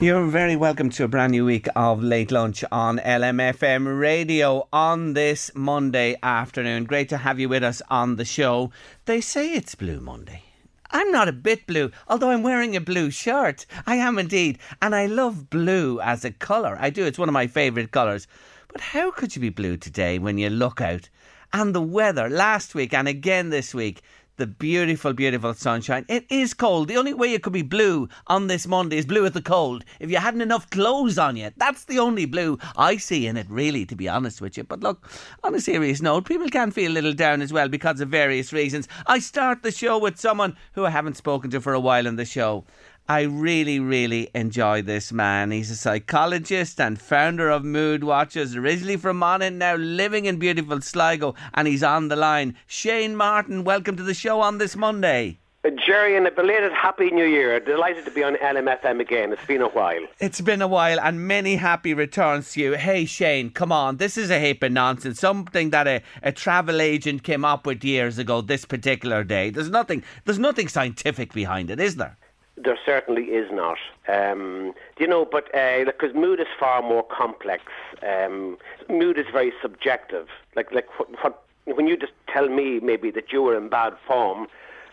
[0.00, 5.12] You're very welcome to a brand new week of Late Lunch on LMFM radio on
[5.12, 6.84] this Monday afternoon.
[6.84, 8.72] Great to have you with us on the show.
[9.04, 10.42] They say it's Blue Monday.
[10.90, 13.66] I'm not a bit blue, although I'm wearing a blue shirt.
[13.86, 14.58] I am indeed.
[14.82, 16.76] And I love blue as a colour.
[16.80, 17.06] I do.
[17.06, 18.26] It's one of my favourite colours.
[18.72, 21.08] But how could you be blue today when you look out?
[21.52, 24.02] And the weather last week and again this week
[24.36, 26.04] the beautiful, beautiful sunshine.
[26.08, 26.88] It is cold.
[26.88, 29.84] The only way it could be blue on this Monday is blue with the cold.
[30.00, 33.46] If you hadn't enough clothes on you, that's the only blue I see in it,
[33.48, 34.64] really, to be honest with you.
[34.64, 35.08] But look,
[35.42, 38.52] on a serious note, people can feel a little down as well because of various
[38.52, 38.88] reasons.
[39.06, 42.16] I start the show with someone who I haven't spoken to for a while in
[42.16, 42.64] the show.
[43.06, 45.50] I really, really enjoy this man.
[45.50, 50.80] He's a psychologist and founder of Mood Watchers, originally from Monaghan, now living in beautiful
[50.80, 52.56] Sligo, and he's on the line.
[52.66, 55.38] Shane Martin, welcome to the show on this Monday.
[55.66, 57.60] Uh, Gerry, and a belated Happy New Year.
[57.60, 59.34] Delighted to be on LMFM again.
[59.34, 60.06] It's been a while.
[60.18, 62.72] It's been a while, and many happy returns to you.
[62.72, 63.98] Hey, Shane, come on.
[63.98, 65.20] This is a heap of nonsense.
[65.20, 69.50] Something that a, a travel agent came up with years ago, this particular day.
[69.50, 72.16] There's nothing, there's nothing scientific behind it, is there?
[72.56, 73.78] There certainly is not.
[74.08, 77.64] Um, you know, but because uh, mood is far more complex.
[78.02, 78.58] Um,
[78.88, 80.28] mood is very subjective.
[80.54, 83.94] Like, like what, what, when you just tell me maybe that you were in bad
[84.06, 84.46] form,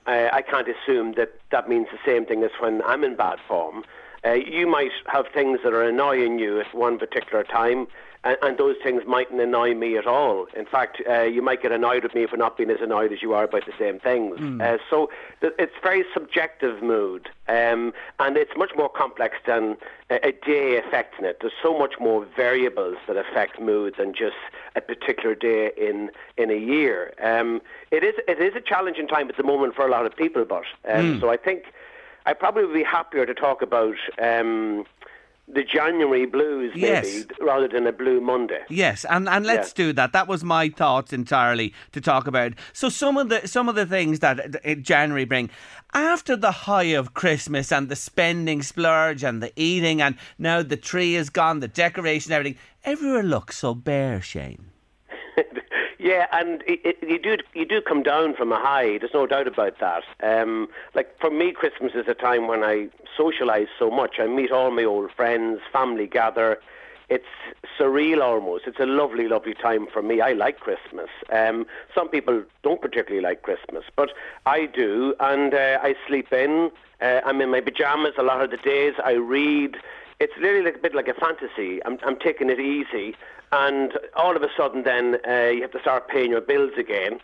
[0.08, 3.40] uh, I can't assume that that means the same thing as when I'm in bad
[3.48, 3.84] form.
[4.26, 7.88] Uh, you might have things that are annoying you at one particular time,
[8.24, 10.48] and, and those things mightn't annoy me at all.
[10.56, 13.22] In fact, uh, you might get annoyed with me for not being as annoyed as
[13.22, 14.40] you are about the same things.
[14.40, 14.62] Mm.
[14.62, 15.10] Uh, so
[15.42, 19.78] th- it's very subjective mood, um, and it's much more complex than
[20.10, 21.38] a, a day affecting it.
[21.42, 24.36] There's so much more variables that affect mood than just
[24.76, 27.14] a particular day in in a year.
[27.22, 30.16] Um, it is it is a challenging time at the moment for a lot of
[30.16, 31.20] people, but um, mm.
[31.20, 31.74] so I think
[32.26, 33.96] I probably would be happier to talk about.
[34.22, 34.86] Um,
[35.54, 37.26] the January blues, maybe, yes.
[37.40, 38.62] rather than a blue Monday.
[38.70, 40.14] Yes, and, and let's do that.
[40.14, 42.54] That was my thoughts entirely to talk about.
[42.74, 45.50] So some of the some of the things that January bring
[45.94, 50.78] after the high of Christmas and the spending splurge and the eating, and now the
[50.78, 52.60] tree is gone, the decoration, everything.
[52.84, 54.72] Everywhere looks so bare, Shane.
[56.02, 58.98] Yeah, and it, it, you do you do come down from a high.
[58.98, 60.02] There's no doubt about that.
[60.24, 64.16] Um, like for me, Christmas is a time when I socialise so much.
[64.20, 66.60] I meet all my old friends, family gather.
[67.10, 67.28] It's
[67.78, 68.66] surreal almost.
[68.66, 70.22] It's a lovely, lovely time for me.
[70.22, 71.10] I like Christmas.
[71.32, 74.10] Um, some people don't particularly like Christmas, but
[74.48, 76.72] I do, and uh, I sleep in.
[77.00, 78.96] Uh, I'm in my pajamas a lot of the days.
[79.06, 79.78] I read
[80.22, 81.84] it's literally like a bit like a fantasy.
[81.86, 83.16] I'm, I'm taking it easy,
[83.52, 87.20] and all of a sudden, then uh, you have to start paying your bills again,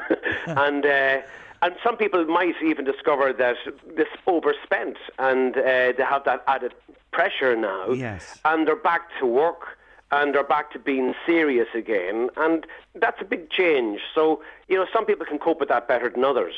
[0.46, 0.86] and.
[0.86, 1.18] Uh,
[1.64, 3.54] and some people might even discover that
[3.94, 6.74] this overspent and uh, they have that added
[7.12, 7.92] pressure now.
[7.92, 8.40] Yes.
[8.44, 9.78] And they're back to work
[10.10, 12.30] and they're back to being serious again.
[12.36, 14.00] And that's a big change.
[14.12, 16.54] So, you know, some people can cope with that better than others.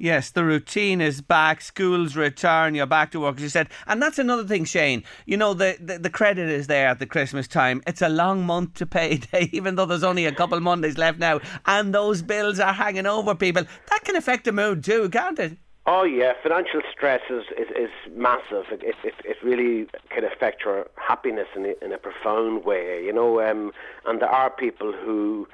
[0.00, 1.60] Yes, the routine is back.
[1.60, 2.74] Schools return.
[2.74, 3.68] You're back to work, as you said.
[3.86, 5.04] And that's another thing, Shane.
[5.26, 7.82] You know, the, the, the credit is there at the Christmas time.
[7.86, 9.20] It's a long month to pay,
[9.52, 11.40] even though there's only a couple of Mondays left now.
[11.66, 13.64] And those bills are hanging over people.
[13.90, 15.58] That can affect the mood too, can't it?
[15.84, 18.64] Oh yeah, financial stress is, is, is massive.
[18.70, 23.12] It, it, it really can affect your happiness in a, in a profound way, you
[23.12, 23.42] know.
[23.42, 23.72] Um,
[24.06, 25.46] and there are people who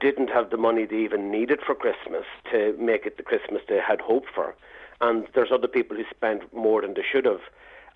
[0.00, 3.80] didn't have the money they even needed for Christmas to make it the Christmas they
[3.80, 4.54] had hoped for.
[5.00, 7.40] And there's other people who spent more than they should have.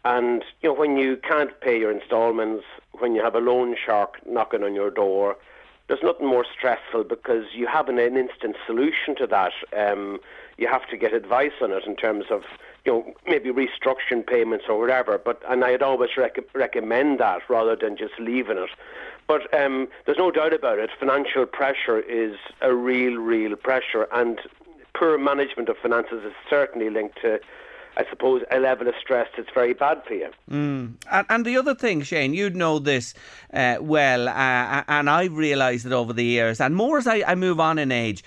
[0.04, 2.64] And you know, when you can't pay your instalments,
[2.98, 5.36] when you have a loan shark knocking on your door,
[5.88, 9.52] there's nothing more stressful because you have an, an instant solution to that.
[9.76, 10.20] Um,
[10.58, 12.42] you have to get advice on it in terms of
[12.84, 15.18] you know maybe restructuring payments or whatever.
[15.18, 18.70] But and I'd always rec- recommend that rather than just leaving it.
[19.28, 20.90] But um, there's no doubt about it.
[20.98, 24.40] Financial pressure is a real, real pressure, and
[24.94, 27.38] poor management of finances is certainly linked to.
[27.96, 30.30] I suppose a level of stress that's very bad for you.
[30.48, 30.94] Mm.
[31.10, 33.12] And, and, the other thing, Shane, you'd know this
[33.52, 37.34] uh, well, uh, and I've realised it over the years, and more as I, I
[37.34, 38.22] move on in age.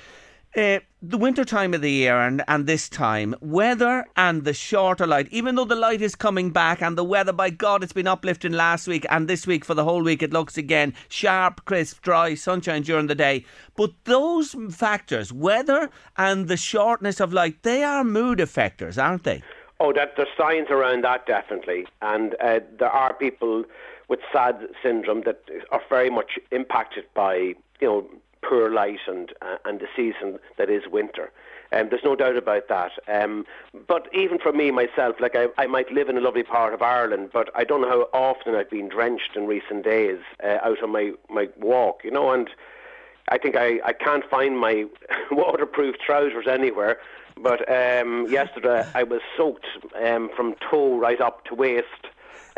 [0.58, 5.08] Uh, the winter time of the year and, and this time, weather and the shorter
[5.08, 8.06] light, even though the light is coming back and the weather, by God, it's been
[8.06, 12.04] uplifting last week and this week for the whole week, it looks again sharp, crisp,
[12.04, 13.44] dry, sunshine during the day.
[13.76, 19.42] But those factors, weather and the shortness of light, they are mood affectors, aren't they?
[19.80, 23.64] Oh, that there's science around that definitely, and uh, there are people
[24.08, 27.34] with SAD syndrome that are very much impacted by
[27.80, 28.08] you know
[28.42, 31.32] poor light and uh, and the season that is winter.
[31.74, 32.92] Um, there's no doubt about that.
[33.08, 33.46] Um,
[33.88, 36.82] but even for me myself, like I, I might live in a lovely part of
[36.82, 40.84] Ireland, but I don't know how often I've been drenched in recent days uh, out
[40.84, 42.50] on my, my walk, you know, and
[43.30, 44.86] I think I, I can't find my
[45.32, 47.00] waterproof trousers anywhere.
[47.38, 49.66] But um, yesterday I was soaked
[50.04, 52.08] um, from toe right up to waist.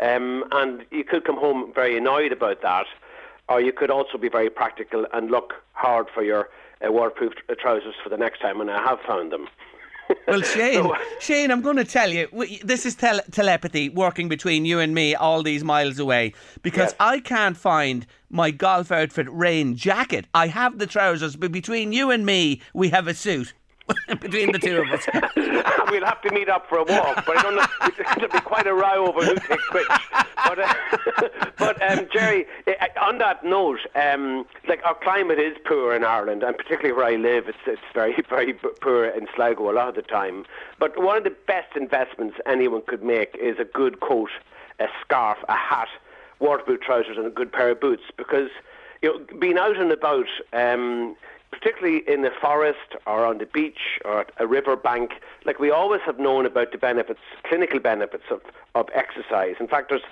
[0.00, 2.86] Um, and you could come home very annoyed about that
[3.48, 6.48] or you could also be very practical and look hard for your
[6.86, 9.48] uh, waterproof uh, trousers for the next time, and I have found them.
[10.28, 12.28] Well, Shane, so, Shane, I'm going to tell you,
[12.62, 16.96] this is tel- telepathy working between you and me all these miles away because yes.
[17.00, 20.26] I can't find my golf outfit rain jacket.
[20.34, 23.54] I have the trousers, but between you and me, we have a suit.
[24.20, 25.06] between the two of us.
[25.90, 27.66] we'll have to meet up for a walk, but I don't know.
[28.16, 29.86] It'll be quite a row over who takes which.
[30.46, 30.74] But, uh,
[31.58, 36.42] but um, Gerry, uh, on that note, um, like our climate is poor in Ireland,
[36.42, 39.94] and particularly where I live, it's it's very very poor in Sligo a lot of
[39.96, 40.46] the time.
[40.78, 44.30] But one of the best investments anyone could make is a good coat,
[44.80, 45.88] a scarf, a hat,
[46.40, 48.48] waterproof trousers, and a good pair of boots, because
[49.02, 50.26] you know, being out and about.
[50.54, 51.16] Um,
[51.58, 55.12] particularly in the forest or on the beach or at a river bank,
[55.44, 58.40] like we always have known about the benefits, clinical benefits of,
[58.74, 59.54] of exercise.
[59.60, 60.02] In fact, there's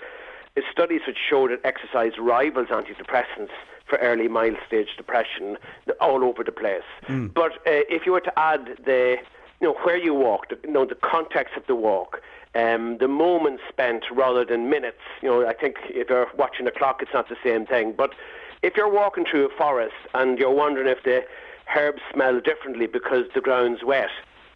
[0.70, 3.54] studies which show that exercise rivals antidepressants
[3.86, 5.56] for early mild stage depression
[6.00, 6.88] all over the place.
[7.08, 7.34] Mm.
[7.34, 9.16] But uh, if you were to add the,
[9.60, 12.20] you know, where you walk, the, you know, the context of the walk,
[12.54, 15.00] um, the moments spent rather than minutes.
[15.22, 17.94] You know, I think if you're watching a clock, it's not the same thing.
[17.96, 18.14] But
[18.62, 21.24] if you're walking through a forest and you're wondering if the
[21.76, 24.10] herbs smell differently because the ground's wet,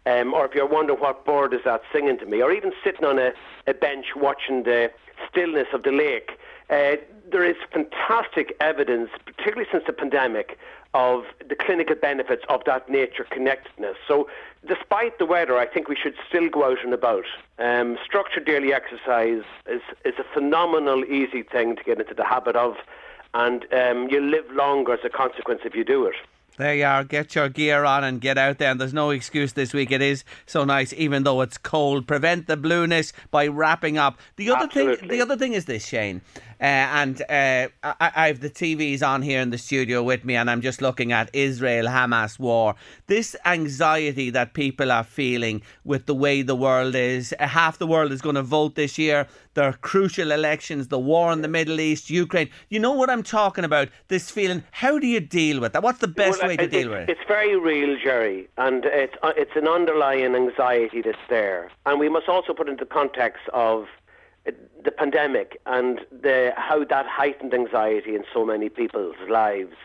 [0.05, 3.03] um, or if you're wondering what bird is that singing to me, or even sitting
[3.03, 3.31] on a,
[3.67, 4.89] a bench watching the
[5.29, 6.31] stillness of the lake,
[6.69, 6.95] uh,
[7.29, 10.57] there is fantastic evidence, particularly since the pandemic,
[10.93, 13.97] of the clinical benefits of that nature connectedness.
[14.07, 14.29] So,
[14.65, 17.25] despite the weather, I think we should still go out and about.
[17.59, 22.55] Um, structured daily exercise is, is a phenomenal, easy thing to get into the habit
[22.55, 22.75] of
[23.37, 26.15] and um, you live longer as a consequence if you do it.
[26.57, 27.03] There you are.
[27.03, 28.71] Get your gear on and get out there.
[28.71, 29.91] And there's no excuse this week.
[29.91, 32.07] It is so nice, even though it's cold.
[32.07, 34.17] Prevent the blueness by wrapping up.
[34.37, 34.97] The other Absolutely.
[34.97, 36.21] thing, the other thing is this, Shane.
[36.59, 40.35] Uh, and uh, I, I, have the TVs on here in the studio with me,
[40.35, 42.73] and I'm just looking at Israel Hamas war.
[43.05, 47.33] This anxiety that people are feeling with the way the world is.
[47.39, 49.27] Uh, half the world is going to vote this year.
[49.53, 52.49] There are crucial elections, the war in the Middle East, Ukraine.
[52.69, 53.89] You know what I'm talking about?
[54.07, 54.63] This feeling.
[54.71, 55.83] How do you deal with that?
[55.83, 57.09] What's the best well, way to it, deal with it?
[57.09, 62.09] It's very real, Gerry, and it's uh, it's an underlying anxiety that's there, and we
[62.09, 63.85] must also put into context of
[64.83, 69.75] the pandemic and the, how that heightened anxiety in so many people's lives.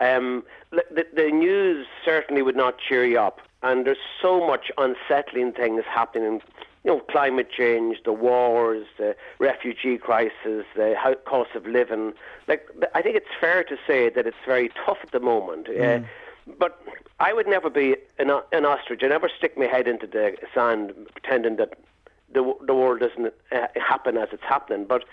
[0.00, 5.52] Um, the, the news certainly would not cheer you up, and there's so much unsettling
[5.52, 6.40] things happening.
[6.84, 12.12] You know, climate change, the wars, the refugee crisis, the cost of living.
[12.48, 15.68] Like, I think it's fair to say that it's very tough at the moment.
[15.68, 16.02] Mm.
[16.02, 16.06] Uh,
[16.58, 16.82] but
[17.20, 19.02] I would never be an, an ostrich.
[19.04, 21.78] I never stick my head into the sand pretending that
[22.32, 24.84] the the world doesn't uh, happen as it's happening.
[24.86, 25.04] But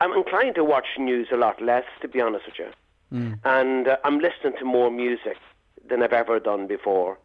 [0.00, 2.70] I'm inclined to watch news a lot less, to be honest with you.
[3.12, 3.38] Mm.
[3.44, 5.36] And uh, I'm listening to more music
[5.88, 7.18] than I've ever done before,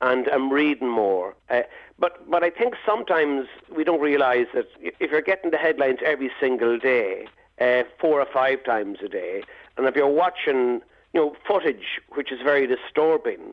[0.00, 1.34] and I'm reading more.
[1.48, 1.62] Uh,
[1.98, 6.30] but but I think sometimes we don't realise that if you're getting the headlines every
[6.40, 7.28] single day,
[7.60, 9.42] uh, four or five times a day,
[9.76, 10.80] and if you're watching
[11.12, 13.52] you know footage which is very disturbing,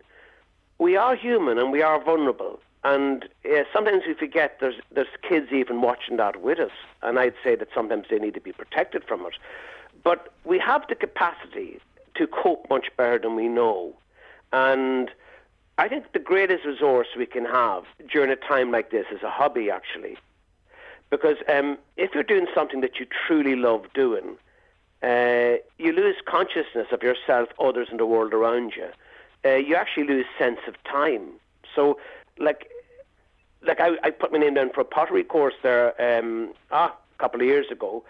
[0.80, 2.60] we are human and we are vulnerable.
[2.84, 6.72] And uh, sometimes we forget there's there's kids even watching that with us,
[7.02, 9.36] and I'd say that sometimes they need to be protected from it.
[10.04, 11.80] But we have the capacity
[12.16, 13.94] to cope much better than we know,
[14.52, 15.10] and
[15.78, 19.30] I think the greatest resource we can have during a time like this is a
[19.30, 20.18] hobby, actually,
[21.10, 24.36] because um, if you're doing something that you truly love doing,
[25.02, 28.90] uh, you lose consciousness of yourself, others, and the world around you.
[29.46, 31.28] Uh, you actually lose sense of time.
[31.76, 31.98] So,
[32.38, 32.70] like
[33.66, 37.22] like I, I put my name down for a pottery course there um, ah, a
[37.22, 38.04] couple of years ago,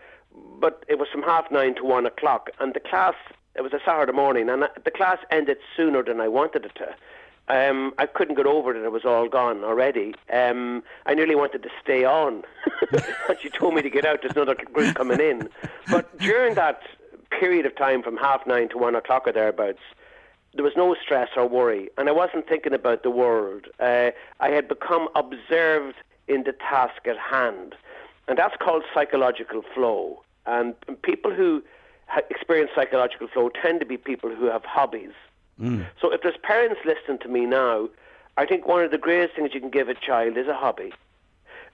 [0.59, 3.15] but it was from half nine to one o'clock, and the class
[3.55, 6.95] it was a Saturday morning, and the class ended sooner than I wanted it to.
[7.49, 10.15] Um, I couldn't get over that it was all gone already.
[10.31, 12.43] Um, I nearly wanted to stay on.
[12.91, 14.21] and she told me to get out.
[14.21, 15.49] There's another group coming in.
[15.91, 16.81] But during that
[17.29, 19.81] period of time from half nine to one o'clock or thereabouts,
[20.53, 21.89] there was no stress or worry.
[21.97, 23.67] And I wasn't thinking about the world.
[23.79, 25.95] Uh, I had become observed
[26.27, 27.75] in the task at hand.
[28.27, 30.21] And that's called psychological flow.
[30.45, 31.63] And people who
[32.29, 35.13] experience psychological flow tend to be people who have hobbies.
[35.59, 35.85] Mm.
[35.99, 37.89] So if there's parents listening to me now,
[38.37, 40.93] I think one of the greatest things you can give a child is a hobby.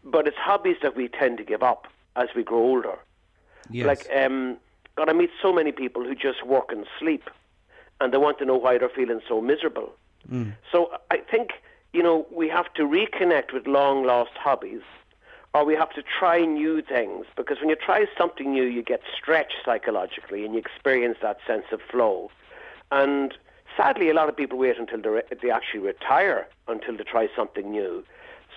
[0.03, 2.97] But it's hobbies that we tend to give up as we grow older.
[3.69, 3.85] Yes.
[3.85, 4.57] Like, um,
[4.95, 7.29] God, I meet so many people who just work and sleep,
[8.01, 9.93] and they want to know why they're feeling so miserable.
[10.31, 10.53] Mm.
[10.71, 11.51] So I think,
[11.93, 14.81] you know, we have to reconnect with long lost hobbies
[15.53, 19.01] or we have to try new things because when you try something new, you get
[19.17, 22.29] stretched psychologically and you experience that sense of flow.
[22.91, 23.33] And
[23.75, 28.03] sadly, a lot of people wait until they actually retire until they try something new.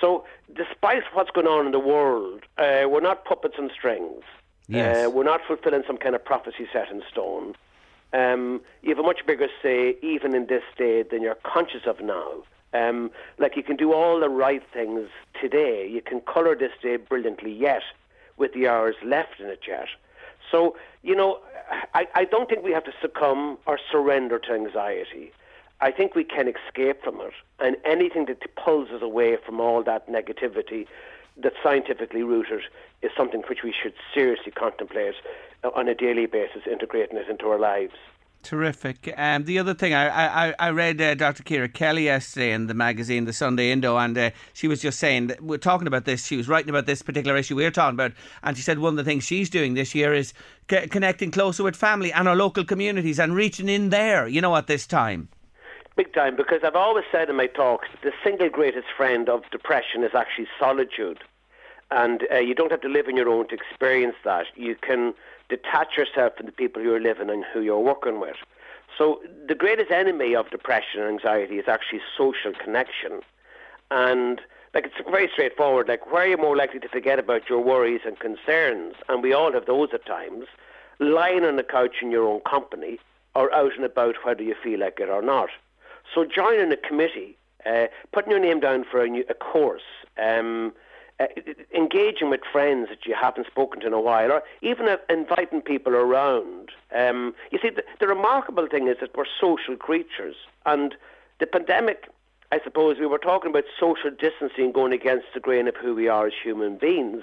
[0.01, 4.23] So, despite what's going on in the world, uh, we're not puppets and strings.
[4.69, 5.07] Yes.
[5.07, 7.55] Uh, we're not fulfilling some kind of prophecy set in stone.
[8.12, 12.00] Um, you have a much bigger say, even in this day, than you're conscious of
[12.00, 12.42] now.
[12.75, 15.09] Um, like you can do all the right things
[15.40, 15.88] today.
[15.88, 17.83] You can colour this day brilliantly yet,
[18.37, 19.88] with the hours left in it yet.
[20.50, 21.38] So, you know,
[21.95, 25.33] I, I don't think we have to succumb or surrender to anxiety.
[25.81, 27.33] I think we can escape from it.
[27.59, 30.87] And anything that pulls us away from all that negativity
[31.37, 32.62] that's scientifically rooted
[33.03, 35.15] is something which we should seriously contemplate
[35.75, 37.95] on a daily basis, integrating it into our lives.
[38.43, 39.15] Terrific.
[39.17, 41.45] Um, the other thing, I I, I read uh, Dr.
[41.45, 45.29] Ciara Kelly yesterday in the magazine, the Sunday Indo, and uh, she was just saying
[45.29, 46.27] that we're talking about this.
[46.27, 48.12] She was writing about this particular issue we're talking about,
[48.43, 50.35] and she said one of the things she's doing this year is
[50.69, 54.27] c- connecting closer with family and our local communities and reaching in there.
[54.27, 55.29] You know, at this time.
[55.95, 60.03] Big time, because I've always said in my talks the single greatest friend of depression
[60.03, 61.19] is actually solitude,
[61.91, 64.47] and uh, you don't have to live on your own to experience that.
[64.57, 65.13] You can
[65.51, 68.37] detach yourself from the people you're living and who you're working with.
[68.97, 73.21] So the greatest enemy of depression and anxiety is actually social connection.
[73.91, 74.41] And
[74.73, 75.89] like it's very straightforward.
[75.89, 78.95] Like where are you more likely to forget about your worries and concerns?
[79.11, 80.47] And we all have those at times.
[80.99, 82.99] Lying on the couch in your own company
[83.35, 85.51] or out and about whether you feel like it or not.
[86.14, 89.83] So joining a committee, uh, putting your name down for a, new, a course,
[90.23, 90.73] um,
[91.19, 91.26] uh,
[91.75, 95.62] engaging with friends that you haven't spoken to in a while, or even uh, inviting
[95.62, 96.71] people around.
[96.95, 100.95] Um, you see, the, the remarkable thing is that we're social creatures, and
[101.38, 102.09] the pandemic.
[102.50, 106.09] I suppose we were talking about social distancing going against the grain of who we
[106.09, 107.23] are as human beings.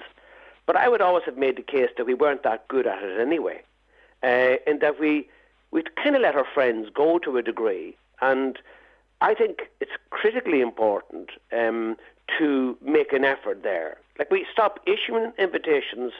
[0.66, 3.20] But I would always have made the case that we weren't that good at it
[3.20, 3.62] anyway,
[4.24, 5.28] uh, and that we
[5.70, 7.96] we kind of let our friends go to a degree.
[8.20, 8.58] And
[9.20, 11.96] I think it's critically important um,
[12.38, 13.98] to make an effort there.
[14.18, 16.12] Like we stop issuing invitations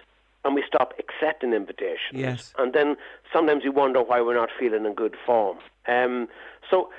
[0.44, 2.12] and we stop accepting invitations.
[2.12, 2.54] Yes.
[2.58, 2.96] And then
[3.32, 5.58] sometimes we wonder why we're not feeling in good form.
[5.86, 6.28] Um,
[6.70, 6.90] so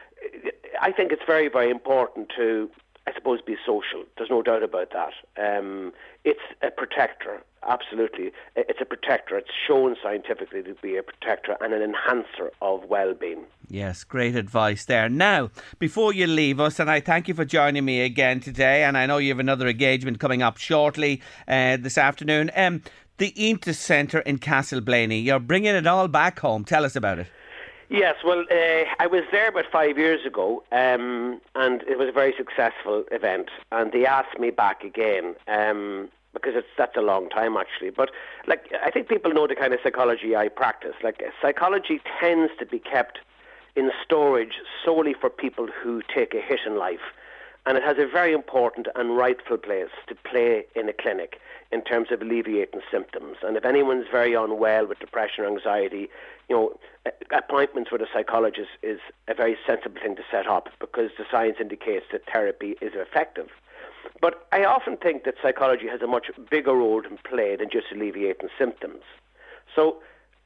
[0.81, 2.70] I think it's very, very important to,
[3.08, 4.03] I suppose, be social.
[4.17, 5.13] There's no doubt about that.
[5.38, 5.91] Um,
[6.24, 8.31] it's a protector, absolutely.
[8.55, 9.38] It's a protector.
[9.38, 13.46] It's shown scientifically to be a protector and an enhancer of well-being.
[13.70, 15.10] Yes, great advice there.
[15.10, 18.98] Now, before you leave us, and I thank you for joining me again today, and
[18.98, 22.51] I know you have another engagement coming up shortly uh, this afternoon.
[22.55, 22.84] Um,
[23.17, 26.65] the Íontas Centre in Castleblayney, you're bringing it all back home.
[26.65, 27.27] Tell us about it.
[27.91, 32.13] Yes, well, uh, I was there about five years ago, um, and it was a
[32.13, 33.50] very successful event.
[33.69, 37.89] And they asked me back again um, because it's that's a long time actually.
[37.89, 38.10] But
[38.48, 40.95] like, I think people know the kind of psychology I practice.
[41.03, 43.19] Like, psychology tends to be kept
[43.75, 47.12] in storage solely for people who take a hit in life,
[47.65, 51.39] and it has a very important and rightful place to play in a clinic
[51.71, 53.37] in terms of alleviating symptoms.
[53.43, 56.09] And if anyone's very unwell with depression or anxiety,
[56.49, 56.79] you know,
[57.31, 61.57] appointments with a psychologist is a very sensible thing to set up because the science
[61.61, 63.49] indicates that therapy is effective.
[64.19, 67.87] But I often think that psychology has a much bigger role to play than just
[67.91, 69.03] alleviating symptoms.
[69.75, 69.97] So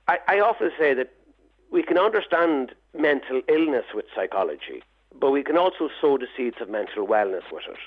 [0.08, 1.12] I, I often say that
[1.72, 4.84] we can understand mental illness with psychology,
[5.20, 7.80] but we can also sow the seeds of mental wellness with it.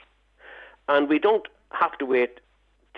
[0.88, 2.40] And we don't have to wait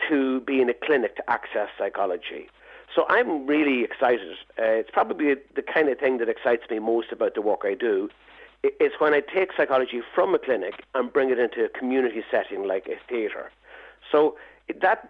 [0.09, 2.49] to be in a clinic to access psychology.
[2.95, 4.37] So I'm really excited.
[4.59, 7.75] Uh, it's probably the kind of thing that excites me most about the work I
[7.75, 8.09] do.
[8.63, 12.67] is when I take psychology from a clinic and bring it into a community setting
[12.67, 13.51] like a theatre.
[14.11, 14.37] So
[14.81, 15.09] that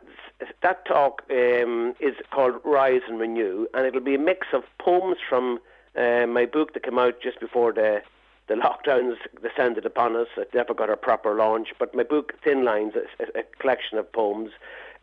[0.62, 5.18] that talk um, is called Rise and Renew, and it'll be a mix of poems
[5.28, 5.58] from
[5.96, 8.02] uh, my book that came out just before the
[8.50, 10.26] the lockdowns descended upon us.
[10.36, 11.68] It never got a proper launch.
[11.78, 14.50] But my book, Thin Lines, is a, collection of poems.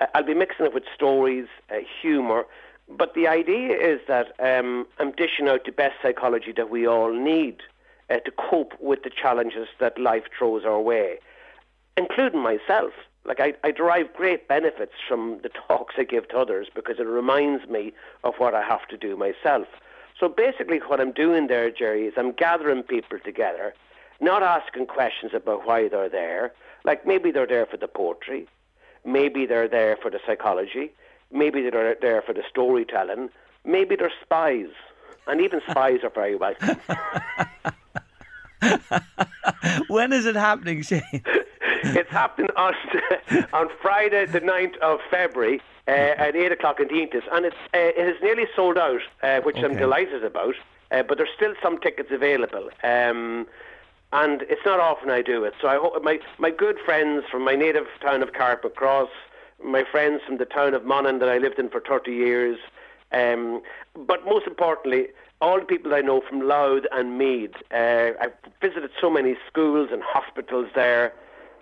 [0.01, 2.45] Uh, I'll be mixing it with stories, uh, humour.
[2.89, 7.13] But the idea is that um, I'm dishing out the best psychology that we all
[7.13, 7.61] need
[8.09, 11.17] uh, to cope with the challenges that life throws our way,
[11.95, 12.91] including myself.
[13.23, 17.07] Like I, I derive great benefits from the talks I give to others because it
[17.07, 17.93] reminds me
[18.25, 19.67] of what I have to do myself.
[20.19, 23.73] So basically, what I'm doing there, Gerry, is I'm gathering people together,
[24.19, 26.53] not asking questions about why they're there.
[26.83, 28.47] Like maybe they're there for the poetry,
[29.05, 30.91] maybe they're there for the psychology,
[31.31, 33.29] maybe they're there for the storytelling,
[33.63, 34.69] maybe they're spies,
[35.27, 36.79] and even spies are very welcome.
[39.87, 41.03] when is it happening, Shane?
[41.83, 42.73] it's happening on
[43.53, 47.23] on Friday, the 9th of February uh, at 8 o'clock in the Íontas.
[47.31, 49.65] And it's, uh, it is nearly sold out, uh, which okay.
[49.65, 50.55] I'm delighted about.
[50.91, 52.69] Uh, but there's still some tickets available.
[52.83, 53.47] Um,
[54.13, 55.53] and it's not often I do it.
[55.61, 59.09] So I hope my, my good friends from my native town of Carrickmacross,
[59.63, 62.57] my friends from the town of Monaghan that I lived in for 30 years,
[63.11, 63.61] um,
[63.95, 65.07] but most importantly,
[65.41, 67.53] all the people I know from Louth and Meath.
[67.71, 71.13] Uh, I've visited so many schools and hospitals there.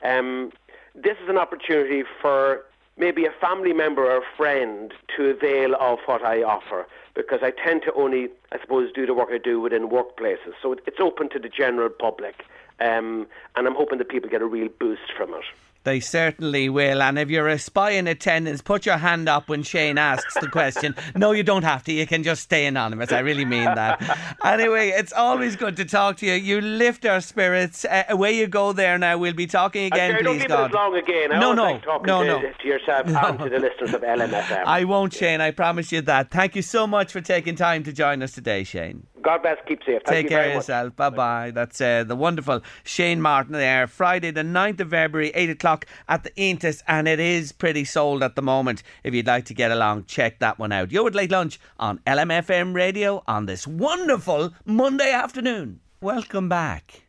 [0.03, 0.51] Um,
[0.93, 2.63] this is an opportunity for
[2.97, 7.51] maybe a family member or a friend to avail of what I offer because I
[7.51, 10.53] tend to only, I suppose, do the work I do within workplaces.
[10.61, 12.43] So it's open to the general public.
[12.79, 15.45] Um, and I'm hoping that people get a real boost from it.
[15.85, 17.01] They certainly will.
[17.01, 20.47] And if you're a spy in attendance, put your hand up when Shane asks the
[20.47, 20.95] question.
[21.15, 21.93] no, you don't have to.
[21.93, 23.11] You can just stay anonymous.
[23.11, 24.35] I really mean that.
[24.43, 26.33] anyway, it's always good to talk to you.
[26.33, 27.85] You lift our spirits.
[27.85, 29.19] Uh, away you go there now.
[29.19, 30.71] We'll be talking again, okay, please, don't.
[30.71, 31.31] It long again.
[31.31, 32.41] I no, no, like no, to, no.
[32.41, 33.19] to yourself no.
[33.19, 34.63] and to the listeners of LMFM.
[34.65, 35.39] I won't, Shane.
[35.39, 36.31] I promise you that.
[36.31, 39.05] Thank you so much for taking time to join us today, Shane.
[39.25, 39.57] God bless.
[39.67, 40.01] Keep safe.
[40.05, 40.95] Thank Take you care of yourself.
[40.95, 41.51] Bye bye.
[41.51, 43.87] That's uh, the wonderful Shane Martin there.
[43.87, 48.21] Friday, the 9th of February, 8 o'clock at the Íontas, and it is pretty sold
[48.21, 48.83] at the moment.
[49.03, 50.91] If you'd like to get along, check that one out.
[50.91, 55.79] You're at Late Lunch on LMFM Radio on this wonderful Monday afternoon.
[56.01, 57.01] Welcome back.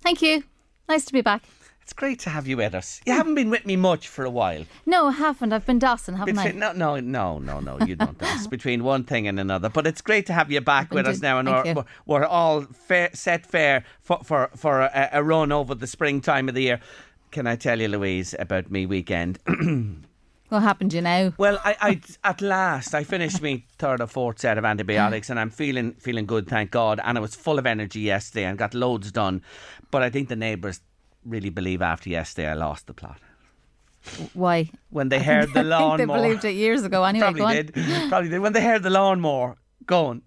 [0.00, 0.42] Thank you.
[0.88, 1.42] Nice to be back.
[1.90, 3.00] It's great to have you with us.
[3.04, 3.16] You mm.
[3.16, 4.64] haven't been with me much for a while.
[4.86, 5.52] No, I haven't.
[5.52, 6.72] I've been Dawson, haven't Between, I?
[6.72, 7.84] No, no, no, no, no.
[7.84, 9.68] You don't dance between one thing and another.
[9.68, 13.10] But it's great to have you back with us now, and we're, we're, all fair,
[13.12, 16.80] set fair for for for a, a run over the springtime of the year.
[17.32, 19.40] Can I tell you, Louise, about me weekend?
[20.50, 21.32] What happened, you know?
[21.38, 25.38] Well, I, I at last I finished my third or fourth set of antibiotics, and
[25.38, 27.00] I'm feeling feeling good, thank God.
[27.04, 29.42] And I was full of energy yesterday and got loads done.
[29.92, 30.80] But I think the neighbours
[31.24, 33.20] really believe after yesterday I lost the plot.
[34.32, 34.70] Why?
[34.88, 35.98] When they heard the lawnmower.
[35.98, 37.32] they believed it years ago anyway.
[37.32, 38.08] Probably did.
[38.08, 38.38] Probably did.
[38.40, 39.56] When they heard the lawnmower
[39.86, 40.22] going,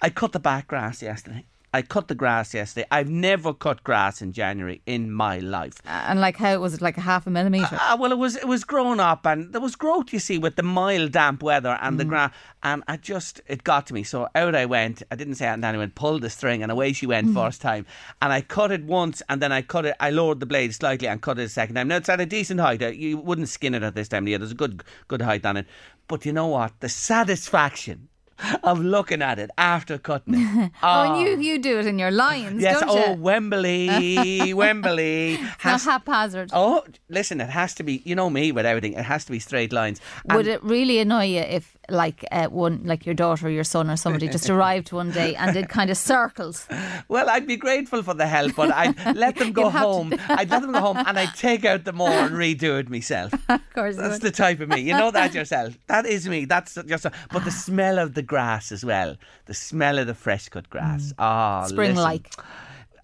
[0.00, 1.44] I cut the back grass yesterday.
[1.74, 2.86] I cut the grass yesterday.
[2.90, 5.74] I've never cut grass in January in my life.
[5.86, 7.78] Uh, and like how was it like a half a millimetre?
[7.80, 10.12] Uh, well, it was it was grown up, and there was growth.
[10.12, 11.98] You see, with the mild, damp weather and mm.
[11.98, 14.02] the grass, and I just it got to me.
[14.02, 15.02] So out I went.
[15.10, 17.28] I didn't say it, and then I went pull the string, and away she went
[17.28, 17.34] mm.
[17.34, 17.84] first time.
[18.22, 19.94] And I cut it once, and then I cut it.
[20.00, 21.88] I lowered the blade slightly and cut it a second time.
[21.88, 22.82] Now it's at a decent height.
[22.82, 24.38] Uh, you wouldn't skin it at this time of year.
[24.38, 25.66] There's a good good height on it.
[26.06, 26.80] But you know what?
[26.80, 28.08] The satisfaction
[28.62, 30.70] of looking at it after cutting it.
[30.82, 33.20] oh, and you you do it in your lines, yes, don't oh, you?
[33.20, 35.36] Wembley, Wembley.
[35.58, 36.50] Has, Not haphazard.
[36.52, 38.02] Oh, listen, it has to be.
[38.04, 38.92] You know me with everything.
[38.94, 40.00] It has to be straight lines.
[40.32, 43.90] Would it really annoy you if, like, uh, one like your daughter or your son
[43.90, 46.66] or somebody just arrived one day and did kind of circles?
[47.08, 50.14] Well, I'd be grateful for the help, but I'd let them go home.
[50.28, 53.32] I'd let them go home and I'd take out the mower and redo it myself.
[53.48, 54.80] of course, that's the type of me.
[54.80, 55.78] You know that yourself.
[55.86, 56.44] That is me.
[56.44, 57.04] That's just.
[57.04, 59.16] A, but the smell of the grass as well.
[59.46, 61.12] The smell of the fresh cut grass.
[61.18, 61.68] Ah, mm.
[61.68, 62.30] spring like.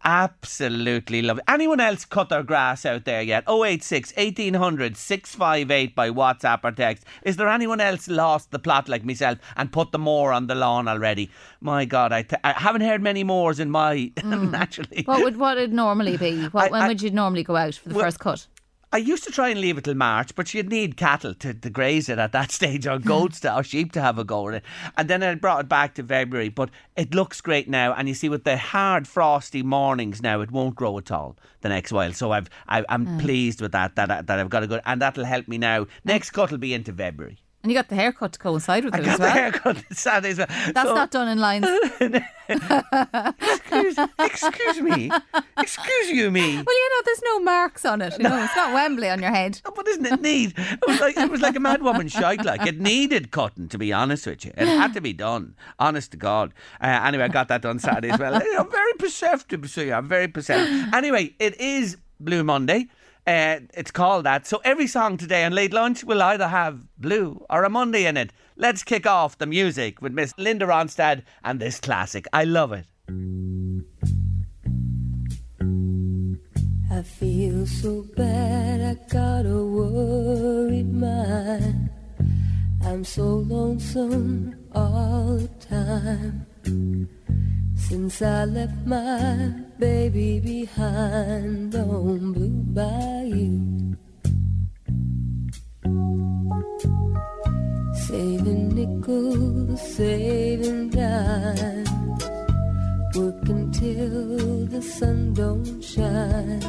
[0.07, 1.45] Absolutely love it.
[1.49, 3.45] Anyone else cut their grass out there yet?
[3.49, 7.07] 086 1800 658 by WhatsApp or text.
[7.23, 10.55] Is there anyone else lost the plot like myself and put the mower on the
[10.55, 11.31] lawn already?
[11.63, 14.51] My God, I, t- I haven't heard many mores in my mm.
[14.51, 15.05] naturally.
[15.07, 16.49] What would what would normally be?
[16.55, 18.47] What, I, when I, would you normally go out for the well, first cut?
[18.95, 21.69] I used to try and leave it till March, but you'd need cattle to, to
[21.69, 24.55] graze it at that stage, or goats to, or sheep to have a go at
[24.55, 24.65] it.
[24.97, 27.93] And then I brought it back to February, but it looks great now.
[27.93, 31.71] And you see, with the hard, frosty mornings now, it won't grow at all the
[31.71, 32.13] next while.
[32.13, 33.21] So I've, I, am mm.
[33.21, 35.89] pleased with that, that, that I've got a good, and that'll help me now.
[36.05, 37.44] Next cut will be into February.
[37.65, 39.33] And you got the haircut to coincide with I it got as the well.
[39.33, 40.47] haircut Saturday as well.
[40.75, 41.67] That's So- not done in lines.
[42.49, 45.11] excuse, excuse me.
[45.59, 46.43] Excuse you me.
[46.43, 48.13] Well, you know, there's no marks on it.
[48.19, 49.63] You know, it's not Wembley on your head.
[49.65, 50.53] Oh, But isn't it neat?
[50.59, 52.45] It was like it was like a mad woman shite.
[52.45, 54.53] Like it needed cutting, to be honest with you.
[54.59, 55.55] It had to be done.
[55.79, 56.53] Honest to God.
[56.83, 58.35] Uh, anyway, I got that done Saturday as well.
[58.35, 60.93] I'm very perceptive, so yeah, I'm very perceptive.
[60.93, 62.89] Anyway, it is Blue Monday.
[63.27, 64.47] Uh, it's called that.
[64.47, 68.17] So every song today on late lunch will either have blue or a Monday in
[68.19, 68.33] it.
[68.57, 72.27] Let's kick off the music with Miss Linda Ronstadt and this classic.
[72.33, 72.87] I love it.
[76.91, 81.91] I feel so bad, I got a worried mind.
[82.85, 86.47] I'm so lonesome all the time.
[87.77, 93.97] Since I left my baby behind on Blue Bayou.
[98.07, 101.91] Saving nickels, saving dimes.
[103.17, 106.61] Working till the sun don't shine.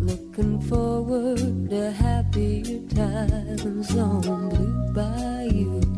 [0.00, 5.93] Looking forward to happier times on Blue Bayou.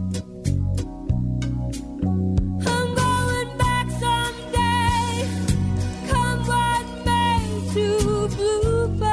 [8.29, 9.06] Blue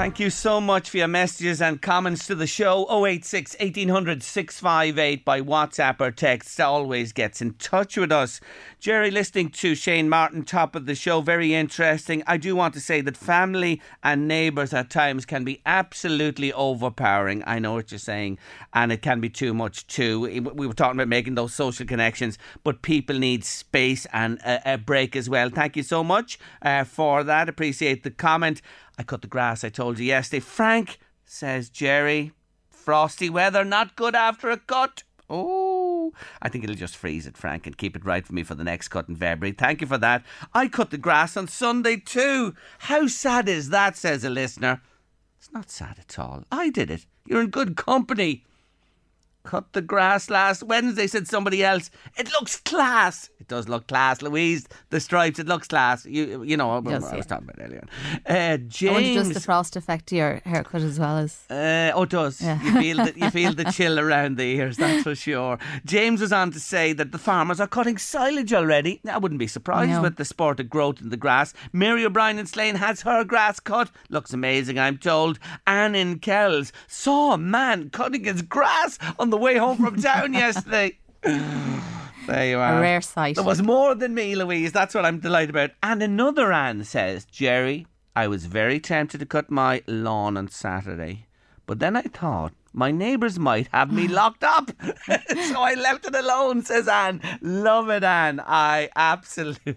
[0.00, 2.86] Thank you so much for your messages and comments to the show.
[3.04, 8.40] 086 1800 658 by WhatsApp or text always gets in touch with us.
[8.80, 12.22] Gerry, listening to Shane Martin, top of the show, very interesting.
[12.26, 17.42] I do want to say that family and neighbours at times can be absolutely overpowering.
[17.46, 18.38] I know what you're saying,
[18.72, 20.20] and it can be too much too.
[20.22, 24.78] We were talking about making those social connections, but people need space and a, a
[24.78, 25.50] break as well.
[25.50, 27.50] Thank you so much uh, for that.
[27.50, 28.62] Appreciate the comment.
[28.98, 30.40] I cut the grass, I told you yesterday.
[30.40, 32.32] Frank says, Gerry,
[32.70, 35.02] frosty weather, not good after a cut.
[35.30, 36.12] Oh,
[36.42, 38.64] I think it'll just freeze it, Frank, and keep it right for me for the
[38.64, 39.52] next cut in February.
[39.52, 40.24] Thank you for that.
[40.52, 42.54] I cut the grass on Sunday too.
[42.80, 44.82] How sad is that, says a listener.
[45.38, 46.44] It's not sad at all.
[46.50, 47.06] I did it.
[47.26, 48.44] You're in good company.
[49.42, 51.90] Cut the grass last Wednesday, said somebody else.
[52.18, 53.30] It looks class.
[53.38, 54.66] It does look class, Louise.
[54.90, 56.04] The stripes, it looks class.
[56.04, 57.86] You, you know, Yes, I was talking about earlier.
[58.28, 59.14] Uh, I wonder James.
[59.16, 61.46] does the frost affect your haircut as well as.
[61.48, 62.40] Uh, oh, it does.
[62.42, 62.62] Yeah.
[62.62, 65.58] You feel the, you feel the chill around the ears, that's for sure.
[65.86, 69.00] James was on to say that the farmers are cutting silage already.
[69.10, 70.02] I wouldn't be surprised No.
[70.02, 71.54] with the sport of growth in the grass.
[71.72, 73.90] Mary O'Brien in Slane has her grass cut.
[74.10, 75.38] Looks amazing, I'm told.
[75.66, 80.34] Anne in Kells saw a man cutting his grass on the way home from town
[80.34, 80.98] yesterday.
[82.26, 82.78] There you are.
[82.78, 83.34] A rare sight.
[83.34, 84.70] There was more than me, Louise.
[84.70, 85.70] That's what I'm delighted about.
[85.82, 91.26] And another Anne says, Gerry, I was very tempted to cut my lawn on Saturday,
[91.66, 94.70] but then I thought my neighbours might have me locked up.
[95.08, 97.20] so I left it alone, says Anne.
[97.40, 98.40] Love it, Anne.
[98.46, 99.76] I absolutely.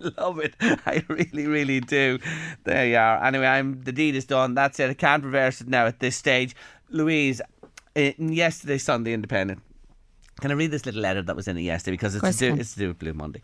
[0.18, 0.54] Love it.
[0.60, 2.18] I really, really do.
[2.64, 3.24] There you are.
[3.24, 4.54] Anyway, I'm the deed is done.
[4.54, 4.90] That's it.
[4.90, 6.54] I can't reverse it now at this stage.
[6.90, 7.40] Louise,
[7.94, 9.62] in yesterday's Sunday Independent,
[10.40, 12.60] can I read this little letter that was in it yesterday because it's, to do,
[12.60, 13.40] it's to do with Blue Monday.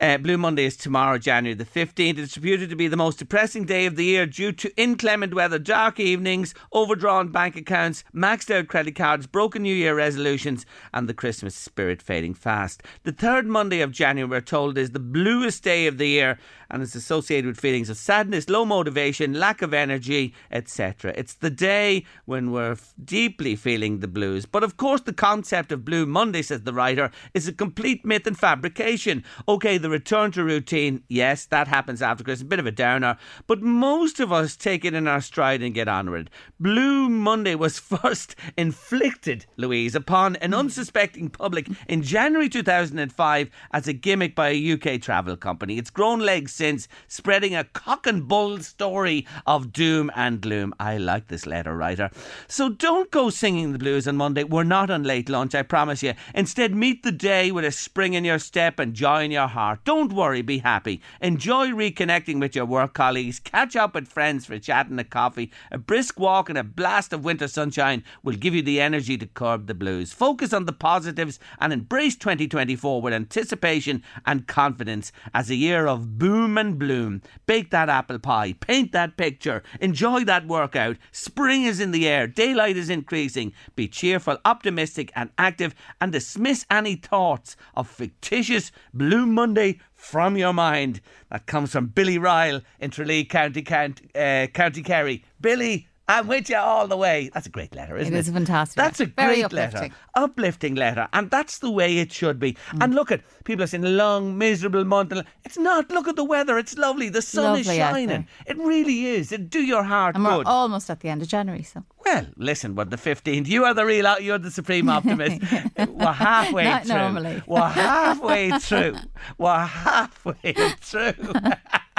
[0.00, 2.18] Uh, Blue Monday is tomorrow, January the 15th.
[2.18, 5.58] It's reputed to be the most depressing day of the year due to inclement weather,
[5.58, 11.14] dark evenings, overdrawn bank accounts, maxed out credit cards, broken New Year resolutions, and the
[11.14, 12.82] Christmas spirit fading fast.
[13.02, 16.38] The third Monday of January, we're told, is the bluest day of the year
[16.70, 21.12] and is associated with feelings of sadness, low motivation, lack of energy, etc.
[21.16, 24.46] It's the day when we're f- deeply feeling the blues.
[24.46, 28.26] But of course, the concept of Blue Monday, says the writer, is a complete myth
[28.26, 29.24] and fabrication.
[29.48, 33.16] Okay, the return to routine, yes, that happens after Christmas, a bit of a downer,
[33.46, 36.30] but most of us take it in our stride and get on with it.
[36.58, 40.58] Blue Monday was first inflicted, Louise, upon an hmm.
[40.58, 45.78] unsuspecting public in January 2005 as a gimmick by a UK travel company.
[45.78, 50.74] It's grown legs since, spreading a cock and bull story of doom and gloom.
[50.78, 52.10] I like this letter writer.
[52.48, 54.44] So don't go singing the blues on Monday.
[54.44, 56.12] We're not on late lunch, I promise you.
[56.34, 59.80] Instead, meet the day with a spring in your step and joy in your heart.
[59.84, 61.00] Don't worry, be happy.
[61.22, 63.40] Enjoy reconnecting with your work colleagues.
[63.40, 65.50] Catch up with friends for a chat and a coffee.
[65.70, 69.26] A brisk walk and a blast of winter sunshine will give you the energy to
[69.26, 70.12] curb the blues.
[70.12, 76.18] Focus on the positives and embrace 2024 with anticipation and confidence as a year of
[76.18, 77.22] boom and bloom.
[77.46, 80.96] Bake that apple pie, paint that picture, enjoy that workout.
[81.12, 83.52] Spring is in the air, daylight is increasing.
[83.76, 90.52] Be cheerful, optimistic, and active, and dismiss any thoughts of fictitious Blue Monday from your
[90.52, 91.00] mind.
[91.30, 95.24] That comes from Billy Ryle in Tralee, County, County, uh, County Kerry.
[95.40, 97.30] Billy, I'm with you all the way.
[97.32, 98.20] That's a great letter, isn't It it?
[98.20, 99.06] is a fantastic That's a.
[99.06, 99.80] Very great uplifting.
[99.82, 99.94] letter.
[100.14, 101.08] Uplifting letter.
[101.12, 102.54] And that's the way it should be.
[102.72, 102.84] Mm.
[102.84, 105.12] And look at people are saying long, miserable month.
[105.44, 105.90] It's not.
[105.90, 106.58] Look at the weather.
[106.58, 107.08] It's lovely.
[107.08, 108.26] The sun is Lovely out shining.
[108.46, 109.32] It really is.
[109.32, 112.74] It do your heart And we're almost at the end of January, so Well, listen,
[112.74, 115.40] but the 15th, you are the real, you're the supreme optimist.
[115.76, 116.94] We're halfway Not through.
[116.96, 117.42] normally.
[117.46, 118.96] We're halfway through.
[119.38, 121.12] We're halfway through.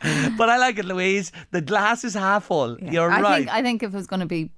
[0.36, 1.32] but I like it, Louise.
[1.50, 2.78] The glass is half full.
[2.80, 3.38] You're I right.
[3.38, 4.50] think I think if it was going to be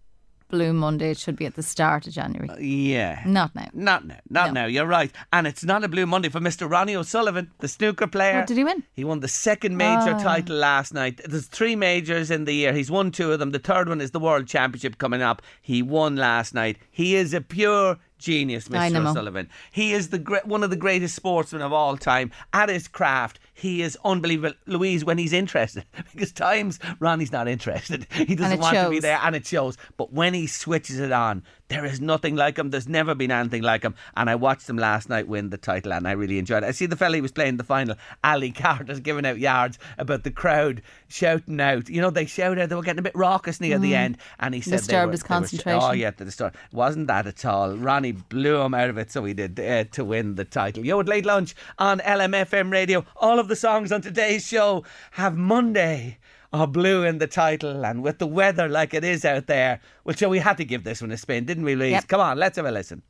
[0.49, 2.47] Blue Monday, it should be at the start of January.
[2.63, 3.23] yeah.
[3.25, 3.69] Not now.
[3.73, 4.19] Not now.
[4.29, 4.61] Not No.
[4.63, 4.67] now.
[4.67, 5.11] You're right.
[5.33, 6.71] And it's not a Blue Monday for Mr.
[6.71, 8.37] Ronnie O'Sullivan, the snooker player.
[8.41, 8.83] What did he win?
[8.93, 10.19] He won the second major Ah.
[10.23, 11.23] title last night.
[11.25, 12.75] There's three majors in the year.
[12.75, 13.53] He's won two of them.
[13.53, 15.41] The third one is the World Championship coming up.
[15.63, 16.77] He won last night.
[16.91, 18.73] He is a pure genius, Mr.
[18.75, 19.11] Dynamo.
[19.11, 19.49] O'Sullivan.
[19.73, 23.41] He is the one of the greatest sportsmen of all time at his craft.
[23.63, 25.85] He is unbelievable, Louise, when he's interested.
[26.13, 28.09] Because times Ronnie's not interested.
[28.13, 29.77] He doesn't want to be there, and it shows.
[29.97, 32.71] But when he switches it on, there is nothing like him.
[32.71, 33.95] There's never been anything like him.
[34.17, 36.67] And I watched him last night win the title, and I really enjoyed it.
[36.67, 40.25] I see the fella he was playing the final, Ali Carter's giving out yards about
[40.25, 41.89] the crowd shouting out.
[41.89, 42.69] You know, they shout out.
[42.69, 45.23] They were getting a bit raucous near the end, and he said Disturbed were- his
[45.23, 45.81] were concentration.
[45.83, 46.55] oh yeah, the disturb.
[46.73, 47.75] Wasn't that at all?
[47.77, 50.85] Ronnie blew him out of it, so he did uh, to win the title.
[50.85, 53.05] Yo, at late lunch on LMFM radio.
[53.17, 56.19] All of the songs on today's show have Monday
[56.53, 60.17] or blue in the title, and with the weather like it is out there, well,
[60.17, 61.93] so we had to give this one a spin, didn't we, Louise?
[61.93, 62.09] Yep.
[62.09, 63.03] Come on, let's have a listen.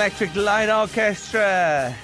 [0.00, 1.94] Electric Light Orchestra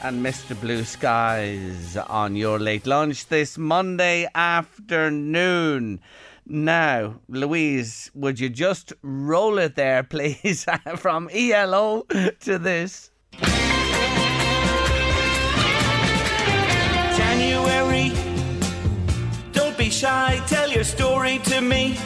[0.00, 0.58] and Mr.
[0.58, 6.00] Blue Skies on your late lunch this Monday afternoon.
[6.46, 10.64] Now, Louise, would you just roll it there, please,
[10.96, 12.04] from ELO
[12.40, 13.10] to this?
[17.18, 18.12] January.
[19.52, 21.98] Don't be shy, tell your story to me.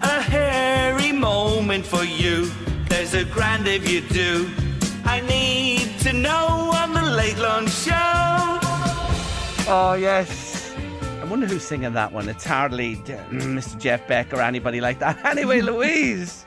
[0.00, 2.50] A hairy moment for you.
[2.88, 4.50] There's a grand if you do.
[5.04, 7.92] I need to know on the late lunch show.
[9.68, 10.74] Oh, yes.
[11.20, 12.28] I wonder who's singing that one.
[12.28, 13.78] It's hardly uh, Mr.
[13.80, 15.18] Jeff Beck or anybody like that.
[15.24, 16.46] Anyway, Louise.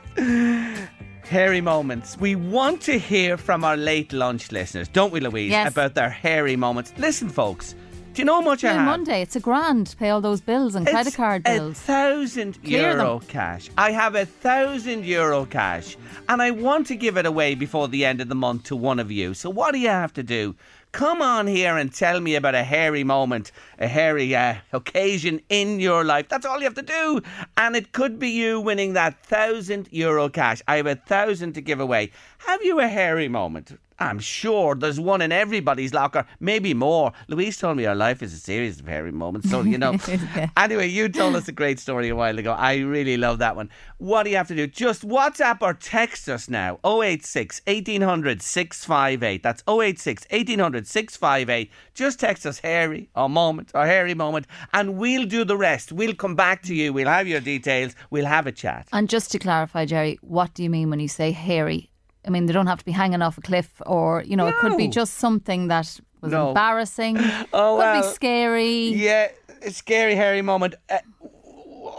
[1.23, 2.17] Hairy moments.
[2.17, 5.51] We want to hear from our late lunch listeners, don't we, Louise?
[5.51, 5.71] Yes.
[5.71, 6.93] About their hairy moments.
[6.97, 7.75] Listen, folks.
[8.19, 8.85] Do you know how much I Blue have?
[8.85, 9.95] Monday, it's a grand.
[9.97, 11.79] Pay all those bills and credit It's card A bills.
[11.79, 13.21] thousand Clear them.
[13.21, 13.69] cash.
[13.77, 15.95] I have a thousand euro cash,
[16.27, 18.99] and I want to give it away before the end of the month to one
[18.99, 19.33] of you.
[19.33, 20.53] So what do you have to do?
[20.91, 25.79] Come on here and tell me about a hairy moment, a hairy uh, occasion in
[25.79, 26.27] your life.
[26.27, 27.21] That's all you have to do,
[27.55, 30.61] and it could be you winning that thousand euro cash.
[30.67, 32.11] I have a thousand to give away.
[32.39, 33.79] Have you a hairy moment?
[33.99, 37.11] I'm sure there's one in everybody's locker, maybe more.
[37.27, 39.97] Louise told me her life is a series of hairy moments, so you know.
[40.35, 40.49] Yeah.
[40.57, 42.51] Anyway, you told us a great story a while ago.
[42.51, 43.69] I really love that one.
[43.97, 44.67] What do you have to do?
[44.67, 49.43] Just WhatsApp or text us now 086 1800 658.
[49.43, 51.71] That's 086 1800 658.
[51.93, 55.91] Just text us hairy or moment or hairy moment and we'll do the rest.
[55.91, 56.93] We'll come back to you.
[56.93, 57.95] We'll have your details.
[58.09, 58.87] We'll have a chat.
[58.91, 61.91] And just to clarify, Gerry, what do you mean when you say hairy?
[62.25, 64.55] I mean, they don't have to be hanging off a cliff or, you know, it
[64.55, 66.49] could be just something that was No.
[66.49, 67.17] embarrassing,
[67.53, 68.87] Oh, could well, be scary.
[68.89, 69.29] Yeah,
[69.61, 70.75] a scary hairy moment.
[70.89, 70.99] Uh,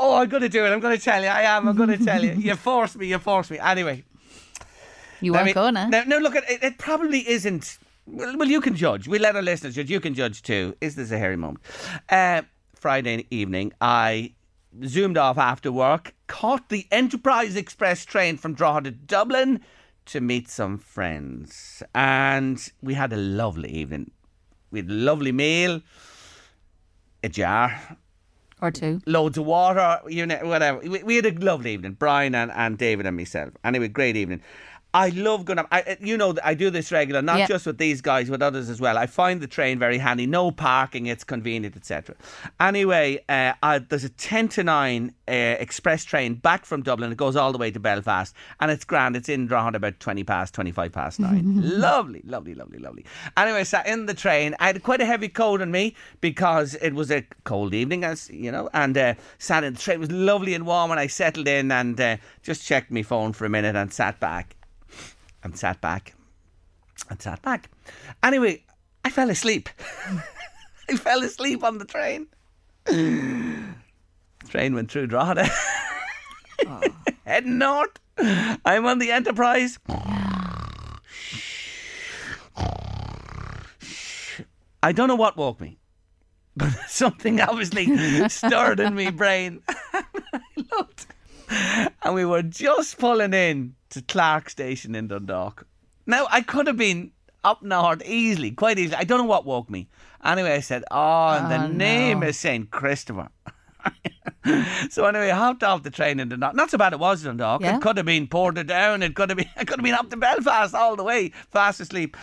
[0.03, 0.71] Oh, I'm going to do it.
[0.71, 1.29] I'm going to tell you.
[1.29, 1.69] I am.
[1.69, 2.33] I'm going to tell you.
[2.33, 3.07] You forced me.
[3.09, 3.59] You forced me.
[3.59, 4.05] Anyway.
[5.21, 5.89] You weren't going to.
[5.89, 7.77] Now look, it, it probably isn't.
[8.07, 9.09] Well, well, you can judge.
[9.09, 9.91] We let our listeners judge.
[9.91, 10.75] You can judge too.
[10.81, 11.65] Is this a hairy moment?
[12.09, 12.43] Uh,
[12.75, 14.33] Friday evening, I
[14.87, 19.61] zoomed off after work, caught the Enterprise Express train from Drogheda to Dublin
[20.13, 24.11] to meet some friends, and we had a lovely evening.
[24.71, 25.83] We had a lovely meal,
[27.23, 27.97] a jar,
[28.61, 29.01] Or two.
[29.07, 30.79] loads of water, you know, whatever.
[30.81, 33.51] We, we had a lovely evening, Brian and, and David and myself.
[33.65, 34.43] Anyway, great evening.
[34.93, 35.69] I love going up.
[35.71, 37.47] I, you know, I do this regular, not Yeah.
[37.47, 38.99] just with these guys, with others as well.
[38.99, 40.27] I find the train very handy.
[40.27, 42.17] No parking, it's convenient, etc.
[42.59, 47.13] Anyway, uh, I, there's a ten to nine uh, express train back from Dublin.
[47.13, 49.15] It goes all the way to Belfast, and it's grand.
[49.15, 51.61] It's in Drogheda about twenty past, twenty five past nine.
[51.81, 53.05] lovely, lovely, lovely, lovely.
[53.37, 54.57] Anyway, sat in the train.
[54.59, 58.29] I had quite a heavy coat on me because it was a cold evening, as
[58.31, 59.97] you know, and uh, sat in the train.
[59.97, 63.33] It was lovely and warm, and I settled in and uh, just checked my phone
[63.33, 64.57] for a minute and sat back
[65.43, 66.15] and sat back
[67.09, 67.71] and sat back.
[68.23, 68.65] Anyway,
[69.05, 69.69] I fell asleep.
[70.89, 72.27] I fell asleep on the train.
[74.49, 75.49] train went through Drogheda.
[77.25, 77.99] Heading north.
[78.65, 79.79] I'm on the Enterprise.
[84.83, 85.79] I don't know what woke me,
[86.57, 87.87] but something obviously
[88.29, 89.63] stirred in my brain.
[89.69, 90.05] I
[90.73, 91.07] looked,
[92.03, 95.67] and we were just pulling in to Clarke Station in Dundalk.
[96.07, 97.13] Now I could have been
[97.45, 98.97] up north easily, quite easily.
[98.97, 99.89] I don't know what woke me.
[100.25, 103.29] Anyway, I said, "Oh, and the Oh, name is Saint Christopher."
[104.91, 106.55] so anyway, I hopped off the train in Dundalk.
[106.55, 107.63] Not so bad it was Dundalk.
[107.63, 107.77] Yeah.
[107.77, 109.03] It could have been Portadown.
[109.03, 109.49] It could have been.
[109.57, 112.17] I could have been up to Belfast all the way, fast asleep.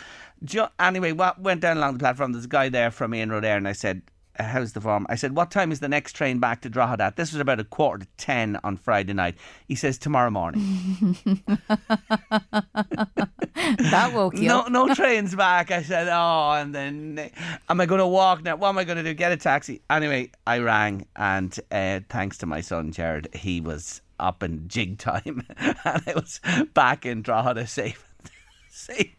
[0.44, 2.32] Ju- anyway, wa- went down along the platform.
[2.32, 5.14] There's a guy there from Iarnród Éireann, and I said, "Uh, "How's the form?" I
[5.14, 8.04] said, "What time is the next train back to Drogheda?" This was about a quarter
[8.04, 9.36] to ten on Friday night.
[9.66, 11.18] He says, "Tomorrow morning."
[13.78, 14.70] That woke you no, up.
[14.70, 15.70] no trains back.
[15.70, 17.30] I said, "Oh," and then
[17.68, 18.56] am I going to walk now?
[18.56, 19.14] What am I going to do?
[19.14, 19.82] Get a taxi?
[19.90, 24.98] Anyway, I rang, and uh, thanks to my son Jared, he was up in jig
[24.98, 26.40] time, and I was
[26.74, 28.07] back in Drogheda safe.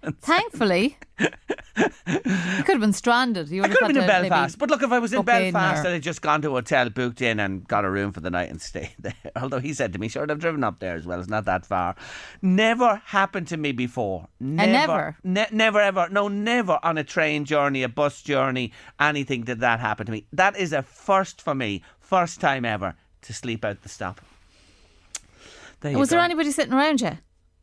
[0.03, 1.27] And Thankfully, you
[2.05, 3.49] could have been stranded.
[3.49, 5.93] You I could have been in Belfast, but look, if I was in Belfast, I'd
[5.93, 8.49] have just gone to a hotel, booked in, and got a room for the night
[8.49, 9.13] and stayed there.
[9.35, 11.19] Although he said to me, "Sure, I've driven up there as well.
[11.19, 11.95] It's not that far."
[12.41, 14.27] Never happened to me before.
[14.39, 15.17] Never, never?
[15.23, 16.07] ne- never ever.
[16.09, 20.25] No, never on a train journey, a bus journey, anything did that happen to me.
[20.33, 21.83] That is a first for me.
[21.99, 24.21] First time ever to sleep out the stop.
[25.81, 27.17] There Was there anybody sitting around you?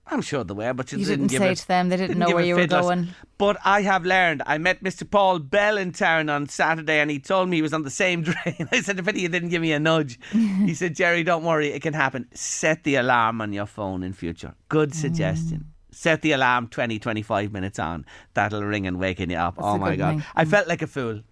[0.09, 2.19] I'm sure there were, but you, You didn't give say it- to them, they didn't
[2.19, 3.09] know where you were going.
[3.39, 4.43] But I have learned.
[4.47, 5.09] I met Mr.
[5.11, 8.23] Paul Bell in town on Saturday, and he told me he was on the same
[8.31, 8.69] train.
[8.71, 11.83] I said, "If you didn't give me a nudge," he said, "Gerry, don't worry, it
[11.83, 12.29] can happen.
[12.35, 14.55] Set the alarm on your phone in future.
[14.69, 15.67] Good suggestion." Mm.
[15.97, 18.05] Set the alarm 20, 25 minutes on.
[18.35, 19.57] That'll ring and waken you up.
[19.57, 20.11] That's oh my God.
[20.17, 20.25] thing.
[20.35, 21.23] I felt like a fool.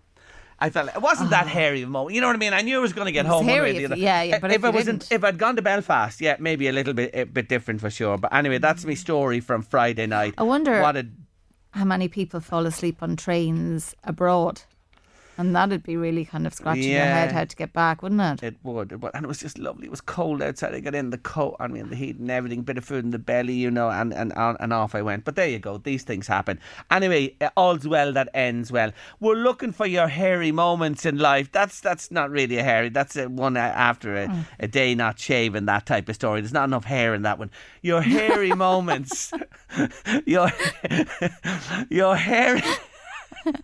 [0.58, 1.48] I felt like, it wasn't that oh.
[1.48, 2.14] hairy of a moment.
[2.14, 2.52] You know what I mean?
[2.52, 3.96] I knew I was going to get home hairy if- other.
[3.96, 6.72] yeah, yeah, but if I you wasn't, if I'd gone to Belfast, yeah, maybe a
[6.72, 8.18] little bit, a bit different for sure.
[8.18, 8.88] But anyway, that's mm.
[8.88, 10.34] my story from Friday night.
[10.38, 11.06] I wonder- what a
[11.72, 14.62] How many people fall asleep on trains abroad?
[15.36, 18.46] And that'd be really kind of scratching your head how to get back, wouldn't it?
[18.46, 19.86] It would, it would, and it was just lovely.
[19.86, 20.74] It was cold outside.
[20.74, 23.04] I got in the coat on me and the heat and everything, bit of food
[23.04, 25.24] in the belly, you know, and and and off I went.
[25.24, 25.78] But there you go.
[25.78, 26.60] These things happen.
[26.90, 28.92] Anyway, uh, all's well that ends well.
[29.20, 31.50] We're looking for your hairy moments in life.
[31.52, 32.88] That's that's not really a hairy.
[32.88, 35.66] That's a one after a, a day not shaving.
[35.66, 36.40] That type of story.
[36.40, 37.50] There's not enough hair in that one.
[37.82, 39.32] Your hairy moments.
[40.26, 40.50] your
[41.90, 42.62] your hairy.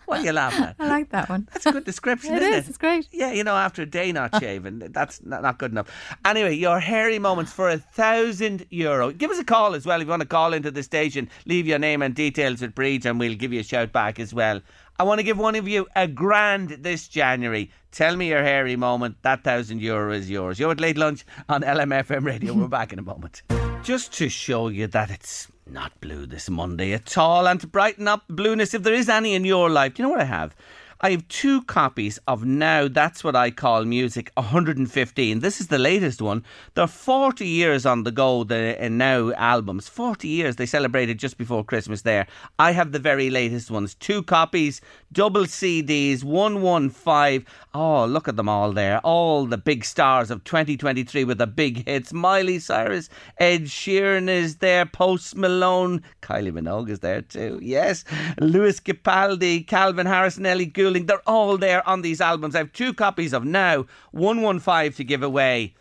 [0.06, 0.76] What are you laughing at?
[0.78, 1.48] I like that one.
[1.52, 2.68] That's a good description, It isn't is, it?
[2.70, 3.08] it's great.
[3.12, 5.88] Yeah, you know, after a day not shaving, that's not, not good enough.
[6.24, 9.10] Anyway, your hairy moments for a thousand euro.
[9.12, 11.28] Give us a call as well if you want to call into the station.
[11.46, 14.34] Leave your name and details with Breeds, and we'll give you a shout back as
[14.34, 14.60] well.
[14.98, 17.70] I want to give one of you a grand this January.
[17.90, 19.16] Tell me your hairy moment.
[19.22, 20.60] That thousand euro is yours.
[20.60, 22.52] You're at late lunch on LMFM Radio.
[22.52, 23.42] We're back in a moment.
[23.82, 28.06] Just to show you that it's not blue this Monday at all, and to brighten
[28.06, 30.54] up blueness, if there is any in your life, do you know what I have?
[31.02, 35.40] I have two copies of Now That's What I Call Music 115.
[35.40, 36.44] This is the latest one.
[36.74, 39.88] They're 40 years on the go, the uh, Now albums.
[39.88, 40.56] 40 years.
[40.56, 42.26] They celebrated just before Christmas there.
[42.58, 43.94] I have the very latest ones.
[43.94, 47.46] Two copies, double CDs, 115.
[47.74, 48.98] Oh, look at them all there.
[49.00, 52.12] All the big stars of 2023 with the big hits.
[52.12, 57.58] Miley Cyrus, Ed Sheeran is there, Post Malone, Kylie Minogue is there too.
[57.62, 58.04] Yes,
[58.40, 61.06] Lewis Capaldi, Calvin Harris, Nelly Goulding.
[61.06, 62.54] They're all there on these albums.
[62.54, 65.74] I have two copies of Now, 115 to give away.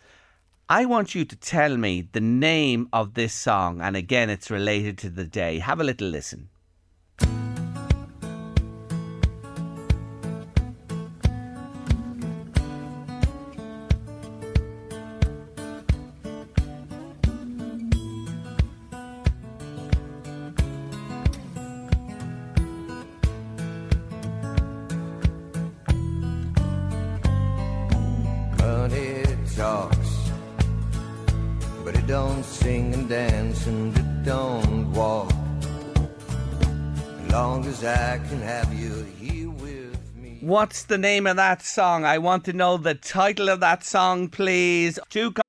[0.68, 4.98] I want you to tell me the name of this song, and again, it's related
[4.98, 5.58] to the day.
[5.58, 6.48] Have a little listen.
[32.10, 35.32] Don't sing and dance and it don't walk.
[37.22, 40.38] As long as I can have you here with me.
[40.40, 42.04] What's the name of that song?
[42.04, 44.98] I want to know the title of that song, please.
[45.08, 45.42] Two co-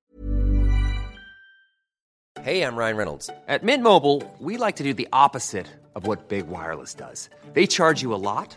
[2.40, 3.28] Hey, I'm Ryan Reynolds.
[3.48, 7.28] At Mint Mobile, we like to do the opposite of what Big Wireless does.
[7.54, 8.56] They charge you a lot,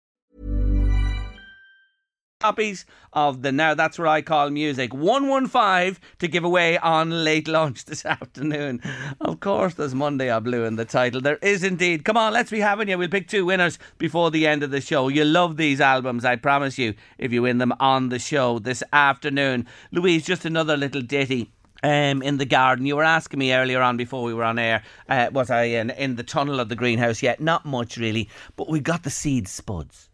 [2.41, 7.47] copies of the Now That's What I Call Music 115 to give away on late
[7.47, 8.81] lunch this afternoon.
[9.19, 11.21] Of course, there's Monday I Blue in the title.
[11.21, 12.03] There is indeed.
[12.03, 12.97] Come on, let's be having you.
[12.97, 15.07] We'll pick two winners before the end of the show.
[15.07, 18.81] You love these albums, I promise you, if you win them on the show this
[18.91, 19.67] afternoon.
[19.91, 21.51] Louise, just another little ditty.
[21.83, 24.83] Um, in the garden, you were asking me earlier on before we were on air.
[25.07, 27.39] Uh, was I in in the tunnel of the greenhouse yet?
[27.39, 30.11] Not much really, but we got the seed spuds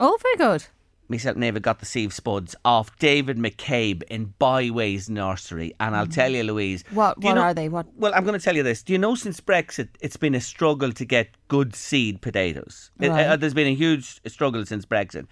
[0.00, 0.66] Oh, very good.
[1.10, 5.74] Myself and Ava got the sieve spuds off David McCabe in Byways Nursery.
[5.80, 6.82] And I'll tell you, Louise.
[6.84, 6.92] Mm.
[6.92, 7.68] What- you what know- are they?
[7.68, 8.82] What- Well, I'm going to tell you this.
[8.82, 12.90] Do you know since Brexit, it's been a struggle to get good seed potatoes?
[13.00, 13.26] It- Right.
[13.26, 15.26] uh, there's been a huge struggle since Brexit.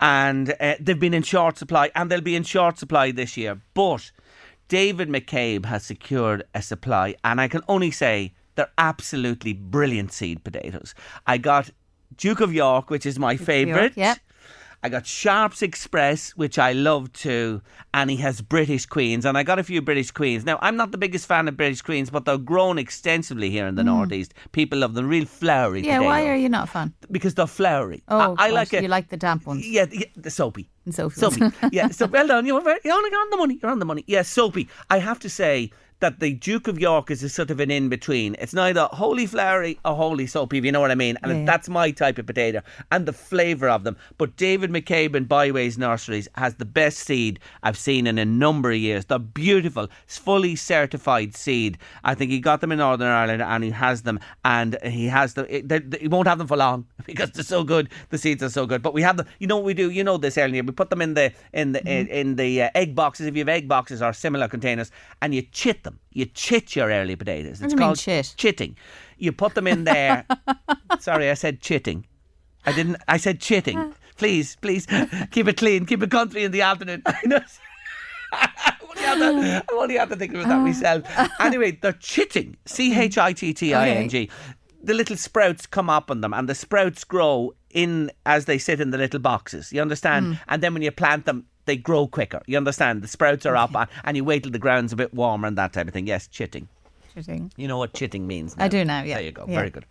[0.00, 3.60] And uh, they've been in short supply, and they'll be in short supply this year.
[3.74, 4.10] But
[4.68, 10.44] David McCabe has secured a supply, and I can only say they're absolutely brilliant seed
[10.44, 10.94] potatoes.
[11.26, 11.70] I got
[12.16, 13.96] Duke of York, which is my favourite.
[13.96, 14.18] yep.
[14.84, 17.62] I got Sharpe's Express, which I love too,
[17.94, 20.44] and he has British Queens, and I got a few British Queens.
[20.44, 23.76] Now, I'm not the biggest fan of British Queens, but they're grown extensively here in
[23.76, 24.34] the Northeast.
[24.50, 25.82] People love them, real floury.
[25.82, 25.86] Mm.
[25.86, 26.32] Yeah, why potato.
[26.32, 26.94] are you not a fan?
[27.12, 28.02] Because they're floury.
[28.08, 28.82] Oh, I, I like it.
[28.82, 29.64] You like the damp ones.
[29.64, 30.68] Yeah, yeah, the soapy.
[30.84, 31.42] And soapy Soapy.
[31.70, 32.44] yeah, so well done.
[32.44, 33.60] You're, very, you're on the money.
[33.62, 34.02] You're on the money.
[34.08, 34.68] Yeah, soapy.
[34.90, 35.70] I have to say
[36.02, 38.34] that the Duke of York is a sort of an in between.
[38.40, 41.16] It's neither wholly floury or wholly soapy, if you know what I mean.
[41.22, 41.44] And Yeah.
[41.46, 43.96] that's my type of potato and the flavour of them.
[44.18, 48.72] But David McCabe in Byways Nurseries has the best seed I've seen in a number
[48.72, 49.04] of years.
[49.04, 51.78] They're beautiful, it's fully certified seed.
[52.02, 55.34] I think he got them in Northern Ireland and he has them, and he has
[55.34, 55.46] them.
[55.48, 57.88] They, they, he won't have them for long because they're so good.
[58.10, 58.82] The seeds are so good.
[58.82, 59.26] But we have them.
[59.38, 59.88] You know what we do?
[59.90, 60.64] You know this earlier.
[60.64, 63.26] We put them in the in the in, in the uh, egg boxes.
[63.28, 64.90] If you have egg boxes or similar containers,
[65.20, 65.91] and you chit them.
[66.12, 67.62] You chit your early potatoes.
[67.62, 68.34] It's called chit?
[68.36, 68.76] chitting.
[69.18, 70.26] You put them in there.
[71.00, 72.04] Sorry, I said chitting.
[72.66, 72.96] I didn't.
[73.08, 73.94] I said chitting.
[74.16, 74.86] Please, please
[75.30, 75.86] keep it clean.
[75.86, 77.02] Keep it country in the afternoon.
[77.06, 77.40] I know.
[78.32, 79.18] I only have
[79.66, 81.02] to- only have to think about that myself.
[81.40, 82.56] Anyway, they're chitting.
[82.66, 84.30] C H I T T I N G.
[84.84, 88.80] The little sprouts come up on them, and the sprouts grow in as they sit
[88.80, 89.72] in the little boxes.
[89.72, 90.40] You understand?
[90.48, 92.40] And then when you plant them, they grow quicker.
[92.46, 93.02] You understand?
[93.02, 95.72] The sprouts are up, and- you wait till the ground's a bit warmer and that
[95.72, 96.06] type of thing.
[96.06, 96.68] Yes, chitting.
[97.08, 97.52] Interesting.
[97.56, 98.54] You know what chitting means?
[98.58, 99.16] I do now, yeah.
[99.16, 99.44] There you go.
[99.46, 99.54] Yeah.
[99.56, 99.84] Very good.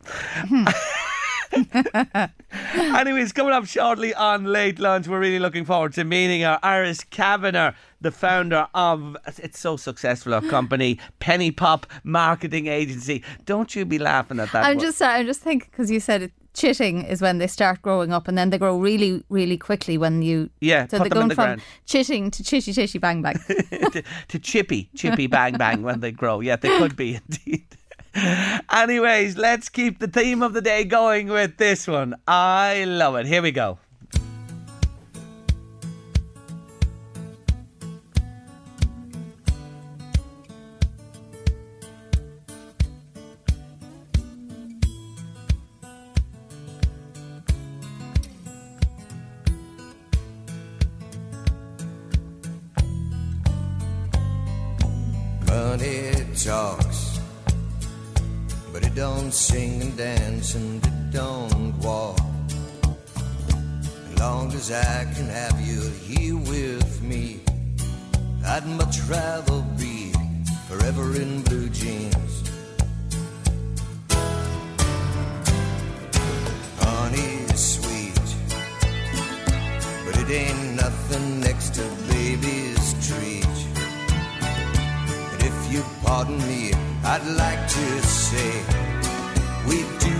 [2.73, 7.03] Anyways, coming up shortly on Late Lunch, we're really looking forward to meeting our Iris
[7.03, 13.23] Kavanagh, the founder of, it's so successful, a company, Penny Pop Marketing Agency.
[13.45, 14.63] Don't you be laughing at that.
[14.65, 17.81] I'm wo- just I'm just thinking because you said it, chitting is when they start
[17.81, 20.49] growing up and then they grow really, really quickly when you.
[20.59, 21.61] Yeah, So they're going the from ground.
[21.85, 23.35] chitting to chitty chitty bang bang.
[23.47, 26.39] to, to chippy, chippy bang bang when they grow.
[26.41, 27.65] Yeah, they could be indeed.
[28.71, 32.15] Anyways, let's keep the theme of the day going with this one.
[32.27, 33.25] I love it.
[33.25, 33.79] Here we go.
[59.31, 62.19] Sing and dance and don't walk.
[64.09, 67.39] As long as I can have you here with me,
[68.45, 70.11] I'd much rather be
[70.67, 72.43] forever in blue jeans.
[76.79, 78.27] Honey's sweet,
[80.05, 83.57] but it ain't nothing next to baby's treat.
[85.31, 86.73] And if you pardon me,
[87.05, 88.90] I'd like to say
[89.67, 90.10] we do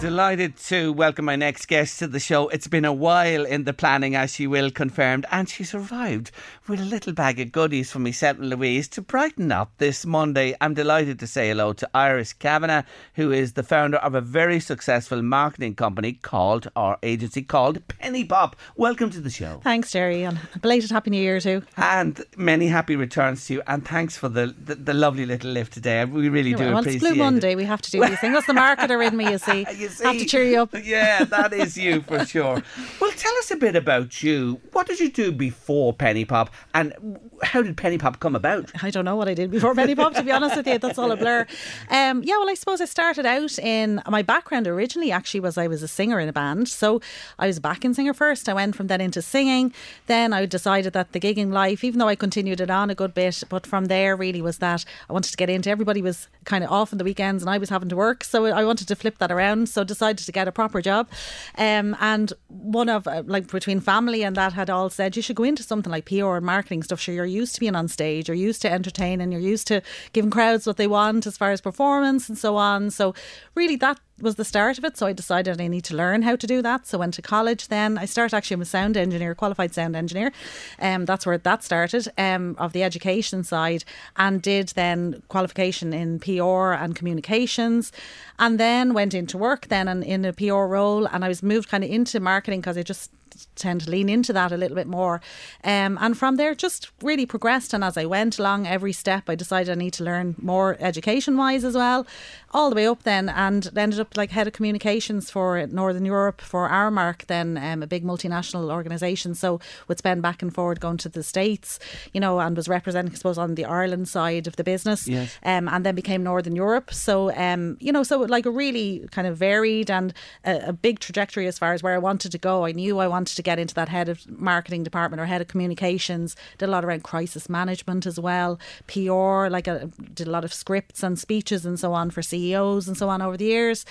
[0.00, 2.48] Delighted to welcome my next guest to the show.
[2.50, 6.30] It's been a while in the planning, as she will confirmed, and she's arrived
[6.68, 10.54] with a little bag of goodies for myself and Louise to brighten up this Monday.
[10.60, 12.84] I'm delighted to say hello to Iris Kavanagh,
[13.14, 18.24] who is the founder of a very successful marketing company called, our agency called Penny
[18.24, 18.54] Pop.
[18.76, 19.60] Welcome to the show.
[19.64, 21.64] Thanks, Gerry, and a belated Happy New Year too.
[21.76, 25.72] And many happy returns to you, and thanks for the the, the lovely little lift
[25.72, 26.04] today.
[26.04, 27.16] We really do well, it's appreciate Blue it.
[27.16, 27.54] Monday.
[27.56, 28.34] We have to do these things.
[28.34, 29.66] That's the marketer in me, you see.
[29.88, 30.04] You see?
[30.04, 30.74] Have to cheer you up.
[30.88, 32.62] Yeah, that is you for sure.
[33.00, 34.60] Well, tell us a bit about you.
[34.72, 36.94] What did you do before Penny Pop, and
[37.42, 38.70] how did Penny Pop come about?
[38.82, 40.78] I don't know what I did before Penny Pop, to be honest with you.
[40.78, 41.46] That's all a blur.
[41.90, 45.66] Um, yeah, well, I suppose I started out in my background originally actually was I
[45.66, 46.68] was a singer in a band.
[46.68, 47.00] So
[47.38, 48.48] I was a backing singer first.
[48.48, 49.72] I went from then into singing.
[50.06, 53.14] Then I decided that the gigging life, even though I continued it on a good
[53.14, 56.64] bit, but from there really was that I wanted to get into everybody was kind
[56.64, 58.24] of off on the weekends and I was having to work.
[58.24, 59.68] So I wanted to flip that around.
[59.68, 61.08] So decided to get a proper job.
[61.56, 65.36] Um, and one of, uh, like, between family and that had all said, you should
[65.36, 67.00] go into something like PR and marketing stuff.
[67.00, 70.30] Sure, you're used to being on stage, you're used to entertaining, you're used to giving
[70.30, 72.90] crowds what they want as far as performance and so on.
[72.90, 73.14] So,
[73.54, 74.96] really, that was the start of it.
[74.96, 76.86] So I decided I need to learn how to do that.
[76.86, 77.98] So I went to college then.
[77.98, 80.32] I started actually I'm a sound engineer, qualified sound engineer.
[80.80, 83.84] Um, that's where that started, um, of the education side
[84.16, 87.92] and did then qualification in PR and communications
[88.38, 91.68] and then went into work then in, in a PR role and I was moved
[91.68, 93.10] kind of into marketing because I just
[93.54, 95.20] tend to lean into that a little bit more.
[95.64, 97.74] Um, and from there, just really progressed.
[97.74, 101.36] And as I went along every step, I decided I need to learn more education
[101.36, 102.06] wise as well,
[102.52, 106.40] all the way up then, and ended up like head of communications for Northern Europe
[106.40, 109.34] for Aramark, then um, a big multinational organisation.
[109.34, 111.78] So would spend back and forward going to the States,
[112.12, 115.06] you know, and was representing, I suppose, on the Ireland side of the business.
[115.06, 115.38] Yes.
[115.42, 116.92] Um, and then became Northern Europe.
[116.92, 120.14] So, um, you know, so like a really kind of varied and
[120.44, 122.64] a, a big trajectory as far as where I wanted to go.
[122.64, 125.48] I knew I wanted to get into that head of marketing department or head of
[125.48, 126.36] communications.
[126.58, 129.48] Did a lot around crisis management as well, PR.
[129.48, 132.96] Like I did a lot of scripts and speeches and so on for CEOs and
[132.96, 133.84] so on over the years.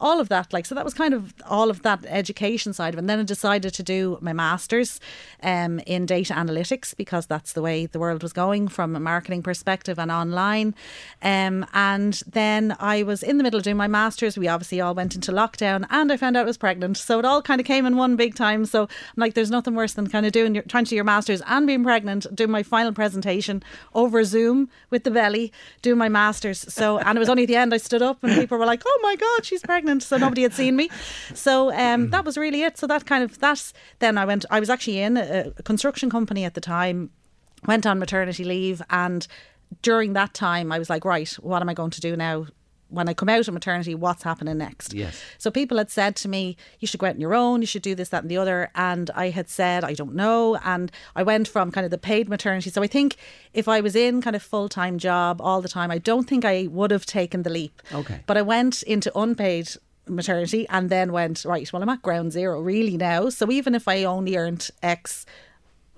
[0.00, 2.98] All of that, like so, that was kind of all of that education side of
[2.98, 3.02] it.
[3.02, 4.98] And then I decided to do my masters
[5.44, 9.44] um, in data analytics because that's the way the world was going from a marketing
[9.44, 10.74] perspective and online.
[11.22, 14.36] Um, and then I was in the middle of doing my masters.
[14.36, 16.96] We obviously all went into lockdown, and I found out I was pregnant.
[16.96, 18.64] So it all kind of came in one big time.
[18.72, 21.04] So I'm like, there's nothing worse than kind of doing your trying to do your
[21.04, 23.62] masters and being pregnant, doing my final presentation
[23.94, 25.52] over Zoom with the belly,
[25.82, 26.64] doing my masters.
[26.72, 28.82] So and it was only at the end I stood up and people were like,
[28.84, 30.02] oh my god, she's pregnant.
[30.02, 30.90] So nobody had seen me.
[31.34, 32.78] So um, that was really it.
[32.78, 34.44] So that kind of that's then I went.
[34.50, 37.10] I was actually in a, a construction company at the time.
[37.66, 39.28] Went on maternity leave and
[39.82, 42.46] during that time I was like, right, what am I going to do now?
[42.92, 44.92] When I come out of maternity, what's happening next?
[44.92, 45.20] Yes.
[45.38, 47.82] So people had said to me, you should go out on your own, you should
[47.82, 48.70] do this, that, and the other.
[48.74, 50.56] And I had said, I don't know.
[50.64, 52.70] And I went from kind of the paid maternity.
[52.70, 53.16] So I think
[53.54, 56.44] if I was in kind of full time job all the time, I don't think
[56.44, 57.82] I would have taken the leap.
[57.92, 58.20] Okay.
[58.26, 59.70] But I went into unpaid
[60.06, 63.28] maternity and then went, right, well, I'm at ground zero really now.
[63.28, 65.24] So even if I only earned X,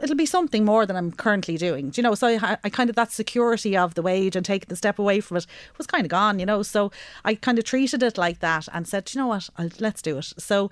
[0.03, 1.90] it'll be something more than I'm currently doing.
[1.90, 2.14] Do you know?
[2.14, 5.20] So I, I kind of that security of the wage and taking the step away
[5.20, 5.47] from it
[5.78, 6.38] was kind of gone.
[6.38, 6.90] You know, so
[7.24, 10.18] I kind of treated it like that and said, you know what, I'll, let's do
[10.18, 10.32] it.
[10.38, 10.70] So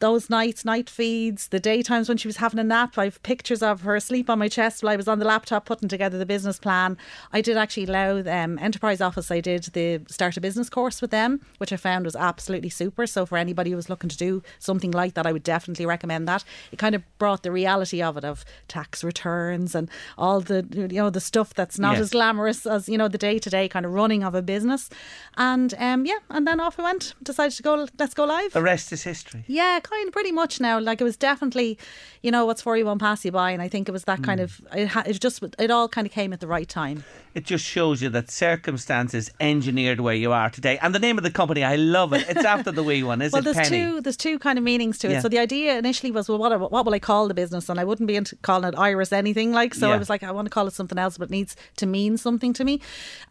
[0.00, 2.98] those nights, night feeds, the daytimes when she was having a nap.
[2.98, 5.88] I've pictures of her asleep on my chest while I was on the laptop putting
[5.88, 6.96] together the business plan.
[7.32, 11.10] I did actually allow um, Enterprise Office, I did the Start a Business course with
[11.10, 13.06] them, which I found was absolutely super.
[13.06, 16.26] So for anybody who was looking to do something like that, I would definitely recommend
[16.28, 16.44] that.
[16.72, 19.88] It kind of brought the reality of it, of tax returns and
[20.18, 22.00] all the, you know, the stuff that's not Yes.
[22.00, 24.90] as glamorous as, you know, the day to day kind of running of a business.
[25.36, 28.52] And um, yeah, and then off I went, decided to go, let's go live.
[28.52, 29.44] The rest is history.
[29.46, 30.80] Yeah, kind of pretty much now.
[30.80, 31.78] Like it was definitely,
[32.22, 34.20] you know, what's for you won't pass you by, and I think it was that
[34.20, 34.24] Mm.
[34.24, 34.60] kind of.
[34.74, 37.04] It, ha- it just it all kind of came at the right time.
[37.34, 40.78] It just shows you that circumstances engineered where you are today.
[40.80, 42.24] And the name of the company, I love it.
[42.28, 43.84] It's after the wee one, is well, it, Well, there's Penny?
[43.94, 45.12] two there's two kind of meanings to it.
[45.14, 45.20] Yeah.
[45.20, 47.68] So the idea initially was, well, what what will I call the business?
[47.68, 49.74] And I wouldn't be into calling it Iris anything like.
[49.74, 49.94] So Yeah.
[49.94, 52.16] I was like, I want to call it something else, but it needs to mean
[52.16, 52.80] something to me.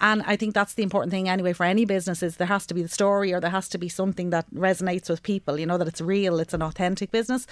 [0.02, 2.74] And I think that's the important thing anyway for any business is there has to
[2.74, 5.58] be the story or there has to be something that resonates with people.
[5.60, 7.48] You know that it's real, it's an authentic business.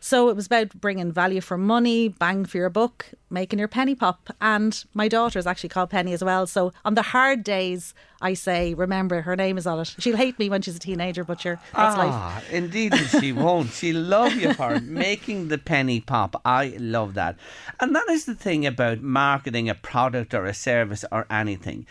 [0.00, 3.94] So it was about bringing value for money, bang for your buck, making your penny
[3.94, 4.30] pop.
[4.40, 6.46] And my daughter is actually called Penny as well.
[6.46, 7.92] So on the hard days,
[8.22, 9.94] I say, remember her name is on it.
[9.98, 12.12] She'll hate me when she's a teenager, but sure, that's life.
[12.12, 13.70] Ah, indeed she won't.
[13.72, 16.40] She'll love you for making the penny pop.
[16.44, 17.36] I love that.
[17.78, 21.86] And that is the thing about marketing a product or a service or anything.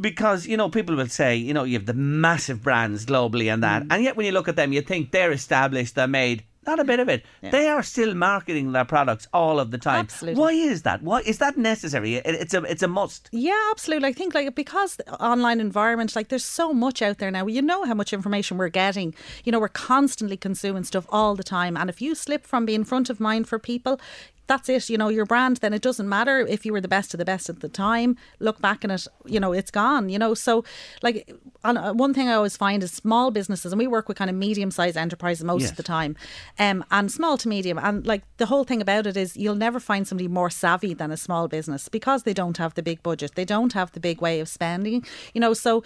[0.00, 3.62] Because, you know, people will say, you know, you have the massive brands globally and
[3.62, 3.66] Mm.
[3.68, 3.82] that.
[3.90, 6.44] And yet when you look at them, you think they're established, they're made.
[6.66, 7.24] Not a bit of it.
[7.52, 10.00] They are still marketing their products all of the time.
[10.00, 10.40] Absolutely.
[10.40, 11.00] Why is that?
[11.00, 12.16] Why is that necessary?
[12.16, 13.28] It- It's a it's a must.
[13.30, 14.08] Yeah, absolutely.
[14.08, 17.46] I think like because the online environment, like there's so much out there now.
[17.46, 19.14] You know how much information we're getting.
[19.44, 21.76] You know, we're constantly consuming stuff all the time.
[21.76, 24.00] And if you slip from being front of mind for people,
[24.46, 24.88] that's it.
[24.88, 27.24] You know, your brand, then it doesn't matter if you were the best of the
[27.24, 28.16] best at the time.
[28.38, 30.34] Look back on it, you know, it's gone, you know.
[30.34, 30.64] So,
[31.02, 31.32] like,
[31.64, 34.36] uh, one thing I always find is small businesses, and we work with kind of
[34.36, 35.70] medium sized enterprises most Yes.
[35.72, 36.16] of the time,
[36.58, 37.78] um, and small to medium.
[37.78, 41.10] And like, the whole thing about it is you'll never find somebody more savvy than
[41.10, 44.20] a small business because they don't have the big budget, they don't have the big
[44.20, 45.54] way of spending, you know.
[45.54, 45.82] So,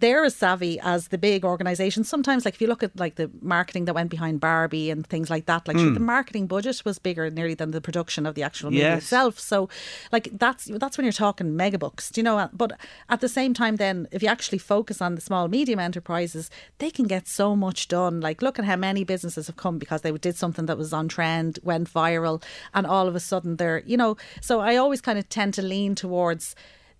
[0.00, 2.08] they're as savvy as the big organizations.
[2.08, 5.28] Sometimes, like, if you look at like the marketing that went behind Barbie and things
[5.30, 5.94] like that, like, sure, Mm.
[5.94, 9.02] the marketing budget was bigger nearly than the production of the actual movie Yes.
[9.02, 9.38] itself.
[9.38, 9.68] So,
[10.10, 12.48] like that's that's when you're talking mega books, do you know?
[12.52, 12.72] But
[13.08, 16.90] at the same time, then if you actually focus on the small medium enterprises, they
[16.90, 18.20] can get so much done.
[18.20, 21.06] Like look at how many businesses have come because they did something that was on
[21.08, 22.42] trend, went viral,
[22.74, 24.16] and all of a sudden they're you know.
[24.40, 26.54] So I always kind of tend to lean towards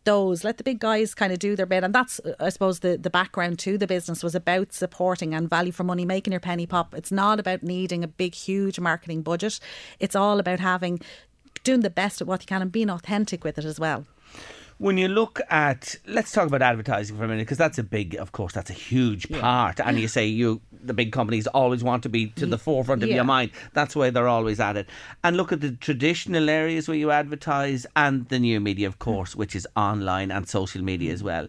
[0.04, 1.84] those let the big guys kind of do their bit.
[1.84, 5.72] And that's i suppose the the background to the business was about supporting and value
[5.72, 6.94] for money making your penny pop.
[6.94, 9.60] It's not about needing a big huge marketing budget.
[10.00, 11.00] It's all about having
[11.64, 14.06] doing the best at what you can and being authentic with it as well
[14.82, 18.16] when you look at let's talk about advertising for a minute because that's a big
[18.16, 22.02] of course that's a huge part and you say you the big companies always want
[22.02, 23.14] to be to the forefront of yeah.
[23.14, 24.88] your mind that's why they're always at it
[25.22, 28.98] and look at the traditional areas where you advertise and the new media of mm.
[28.98, 31.14] course which is online and social media mm.
[31.14, 31.46] as well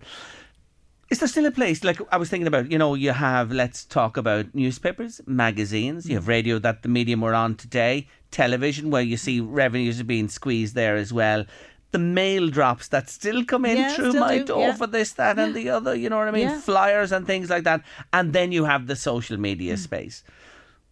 [1.10, 2.72] is there still a place like I was thinking about?
[2.72, 6.08] You know, you have let's talk about newspapers, magazines.
[6.08, 6.16] You mm.
[6.16, 10.28] have radio that the medium we're on today, television where you see revenues are being
[10.28, 11.46] squeezed there as well.
[11.94, 14.74] The mail drops that still come in Yeah, through my do, door yeah.
[14.74, 15.94] for this, that, and the other.
[15.96, 16.50] You know what I mean?
[16.60, 17.84] Flyers and things like that.
[18.12, 19.80] And then you have the social media mm.
[19.80, 20.24] space.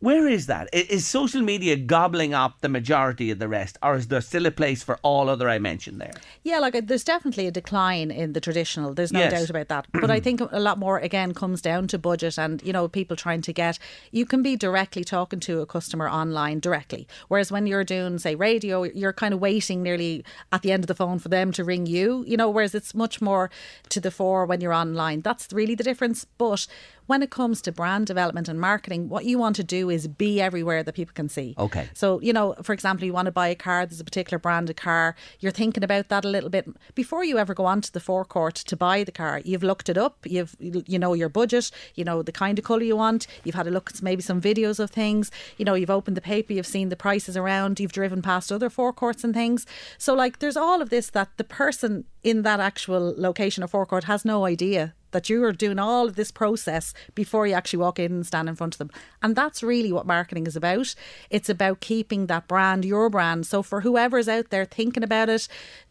[0.01, 0.67] Where is that?
[0.99, 4.81] Social media gobbling up the majority of the rest, or is there still a place
[4.81, 6.13] for all other I mentioned there?
[6.43, 8.95] Yeah, like uh, there's definitely a decline in the traditional.
[8.95, 9.31] There's no Yes.
[9.31, 9.85] doubt about that.
[10.01, 13.15] But I think a lot more again comes down to budget and you know people
[13.15, 13.77] trying to get.
[14.11, 18.33] You can be directly talking to a customer online directly, whereas when you're doing say
[18.33, 21.63] radio, you're kind of waiting nearly at the end of the phone for them to
[21.63, 22.25] ring you.
[22.27, 23.51] You know, whereas it's much more
[23.89, 25.21] to the fore when you're online.
[25.21, 26.25] That's really the difference.
[26.39, 26.65] But
[27.07, 30.41] when it comes to brand development and marketing, what you want to do is be
[30.41, 31.55] everywhere that people can see.
[31.57, 31.89] Okay.
[31.93, 34.69] So, you know, for example, you want to buy a car, there's a particular brand
[34.69, 37.99] of car, you're thinking about that a little bit before you ever go onto the
[37.99, 39.41] forecourt to buy the car.
[39.43, 42.83] You've looked it up, you've you know your budget, you know the kind of colour
[42.83, 45.89] you want, you've had a look at maybe some videos of things, you know, you've
[45.89, 49.65] opened the paper, you've seen the prices around, you've driven past other forecourts and things.
[49.97, 54.05] So like there's all of this that the person in that actual location or forecourt
[54.05, 57.99] has no idea that you are doing all of this process before you actually walk
[57.99, 58.91] in and stand in front of them.
[59.21, 60.95] And that's really what marketing is about.
[61.29, 63.45] It's about keeping that brand your brand.
[63.45, 65.47] So for whoever's out there thinking about it,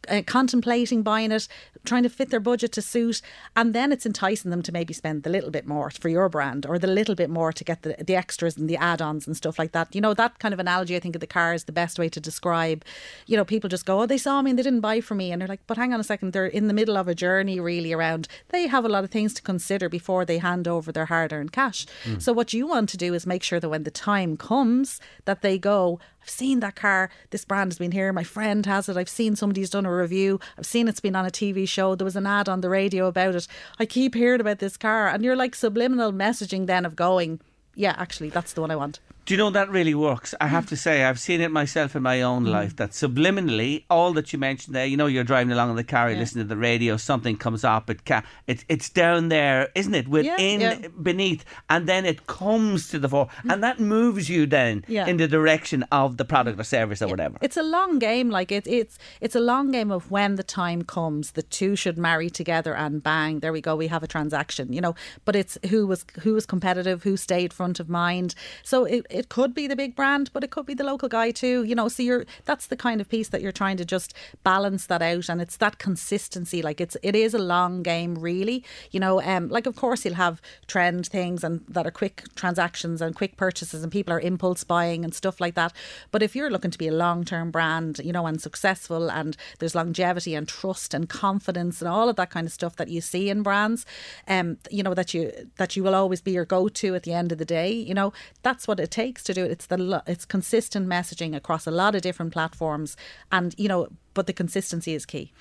[0.09, 1.49] uh, contemplating buying it,
[1.85, 3.23] trying to fit their budget to suit,
[3.57, 6.67] and then it's enticing them to maybe spend the little bit more for your brand
[6.67, 9.59] or the little bit more to get the, the extras and the add-ons and stuff
[9.59, 9.95] like that.
[9.95, 12.09] You know, that kind of analogy I think of the car is the best way
[12.09, 12.85] to describe,
[13.27, 15.33] you know, people just go, oh, they saw me and they didn't buy from me.
[15.33, 17.61] And they're like, but hang on a second, they're in the middle of a journey
[17.61, 21.07] really around, they have a lot of things to consider before they hand over their
[21.07, 21.87] hard-earned cash.
[22.05, 22.19] Hmm.
[22.19, 25.43] So what you want to do is make sure that when the time comes that
[25.43, 28.97] they go, I've seen that car, this brand has been here, my friend has it,
[28.97, 32.05] I've seen somebody's done a review, I've seen it's been on a TV show, there
[32.05, 33.49] was an ad on the radio about it.
[33.79, 37.41] I keep hearing about this car and you're like subliminal messaging then of going,
[37.75, 39.01] yeah, actually that's the one I want.
[39.31, 40.35] Do you know that really works?
[40.41, 42.51] I have to say, I've seen it myself in my own mm.
[42.51, 42.75] life.
[42.75, 46.11] That subliminally, all that you mentioned there, you know, you're driving along in the car,
[46.11, 49.95] you listen to the radio, something comes up, it ca- it's it's down there, isn't
[49.95, 50.09] it?
[50.09, 50.89] Within, yeah.
[51.01, 53.53] beneath, and then it comes to the fore, mm.
[53.53, 55.07] and that moves you then Yeah.
[55.07, 57.39] in the direction of the product or service or whatever.
[57.41, 58.31] It's a long game.
[58.31, 61.97] Like it's it's it's a long game of when the time comes, the two should
[61.97, 63.77] marry together and bang, there we go.
[63.77, 64.73] We have a transaction.
[64.73, 68.35] You know, but it's who was who was competitive, who stayed front of mind.
[68.65, 71.31] So it, it could be the big brand, but it could be the local guy
[71.31, 71.65] too.
[71.65, 74.87] You know, so you're that's the kind of piece that you're trying to just balance
[74.87, 76.63] that out, and it's that consistency.
[76.63, 78.65] Like it's it is a long game, really.
[78.91, 83.03] You know, um, like of course you'll have trend things and that are quick transactions
[83.03, 85.73] and quick purchases, and people are impulse buying and stuff like that.
[86.11, 89.37] But if you're looking to be a long term brand, you know, and successful, and
[89.59, 93.01] there's longevity and trust and confidence and all of that kind of stuff that you
[93.01, 93.85] see in brands,
[94.29, 97.13] um, you know that you that you will always be your go to at the
[97.13, 97.71] end of the day.
[97.71, 98.13] You know,
[98.43, 99.51] that's what it takes to do it.
[99.51, 102.97] It's the it's consistent messaging across a lot of different platforms,
[103.31, 105.33] and you know, but the consistency is key.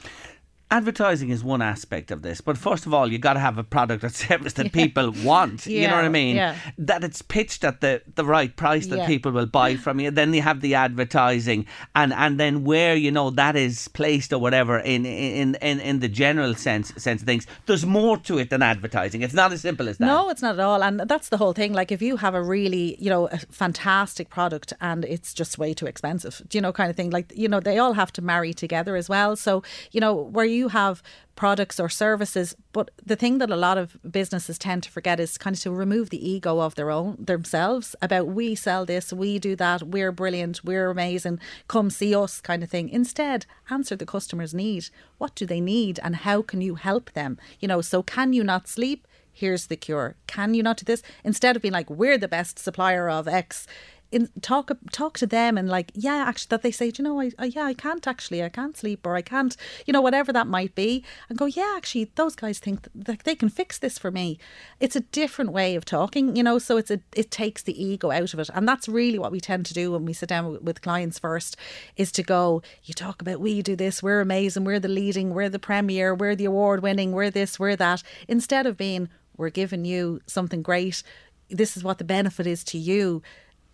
[0.71, 3.63] Advertising is one aspect of this, but first of all, you got to have a
[3.63, 5.65] product or service that people want.
[5.65, 6.35] you know what I mean?
[6.35, 6.55] yeah.
[6.77, 9.07] That it's pitched at the, the right price that Yeah.
[9.07, 10.11] people will buy from you.
[10.11, 11.65] Then you have the advertising,
[11.95, 15.99] and, and then where you know that is placed or whatever in in, in, in
[15.99, 17.47] the general sense sense of things.
[17.65, 19.21] There's more to it than advertising.
[19.21, 20.05] It's not as simple as that.
[20.05, 20.83] No, it's not at all.
[20.83, 21.73] And that's the whole thing.
[21.73, 25.73] Like, if you have a really, you know, a fantastic product and it's just way
[25.73, 27.09] too expensive, do you know, kind of thing.
[27.11, 29.35] Like, you know, they all have to marry together as well.
[29.35, 31.01] So, you know, where you have
[31.35, 35.37] products or services, but the thing that a lot of businesses tend to forget is
[35.37, 39.39] kind of to remove the ego of their own themselves about we sell this, we
[39.39, 41.39] do that, we're brilliant, we're amazing,
[41.69, 42.89] come see us kind of thing.
[42.89, 44.89] Instead, answer the customer's need.
[45.17, 47.37] What do they need and how can you help them?
[47.59, 49.07] You know, so can you not sleep?
[49.39, 50.15] here's the cure.
[50.27, 51.01] Can you not do this?
[51.23, 53.65] Instead of being like, we're the best supplier of X,
[54.11, 57.21] in, talk talk to them and like, yeah, actually, that they say, "Do you know,
[57.21, 59.55] I, I yeah, I can't actually, I can't sleep or I can't,
[59.85, 63.35] you know, whatever that might be, and go, yeah, actually, those guys think that they
[63.35, 64.39] can fix this for me.
[64.79, 68.11] It's a different way of talking, you know, so it's a it takes the ego
[68.11, 70.63] out of it, and that's really what we tend to do when we sit down
[70.63, 71.57] with clients first,
[71.95, 75.49] is to go, you talk about we do this, we're amazing, we're the leading, we're
[75.49, 79.85] the premier, we're the award winning, we're this, we're that, instead of being we're giving
[79.85, 81.01] you something great.
[81.49, 83.23] This is what the benefit is to you.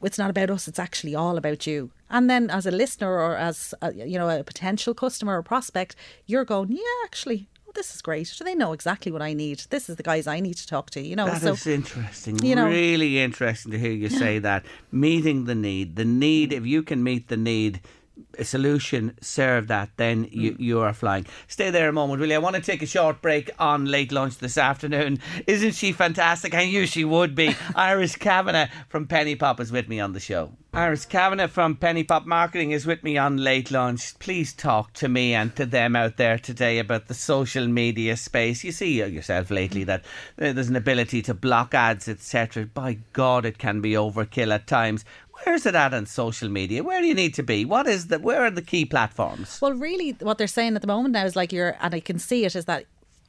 [0.01, 0.67] It's not about us.
[0.67, 1.91] It's actually all about you.
[2.09, 5.95] And then, as a listener or as a, you know a potential customer or prospect,
[6.25, 8.31] you're going, yeah, actually, oh, this is great.
[8.37, 9.63] Do they know exactly what I need?
[9.69, 11.01] This is the guys I need to talk to.
[11.01, 12.37] You know, That so is interesting.
[12.43, 14.65] you know- really interesting to hear you say that.
[14.91, 15.95] Meeting the need.
[15.95, 16.57] The need, mm.
[16.57, 17.81] if you can meet the need,
[18.41, 20.59] solution, serve that, then you, Mm.
[20.59, 21.25] you are flying.
[21.47, 22.35] Stay there a moment, will you?
[22.35, 25.19] I want to take a short break on late lunch this afternoon.
[25.47, 26.53] Isn't she fantastic?
[26.53, 27.55] I knew she would be.
[27.75, 30.51] Iris Kavanagh from Penny Pop is with me on the show.
[30.73, 34.19] Iris Kavanagh from Penny Pop Marketing is with me on late lunch.
[34.19, 38.61] Please talk to me and to them out there today about the social media space.
[38.65, 40.03] You see yourself lately that
[40.41, 42.65] uh, there's an ability to block ads, etc.
[42.65, 45.05] By God, it can be overkill at times.
[45.43, 46.83] Where's it at on social media?
[46.83, 47.65] Where do you need to be?
[47.65, 48.19] What is the?
[48.19, 49.59] Where are the key platforms?
[49.61, 52.19] Well, really, what they're saying at the moment now is like you're, and I can
[52.19, 52.85] see it is that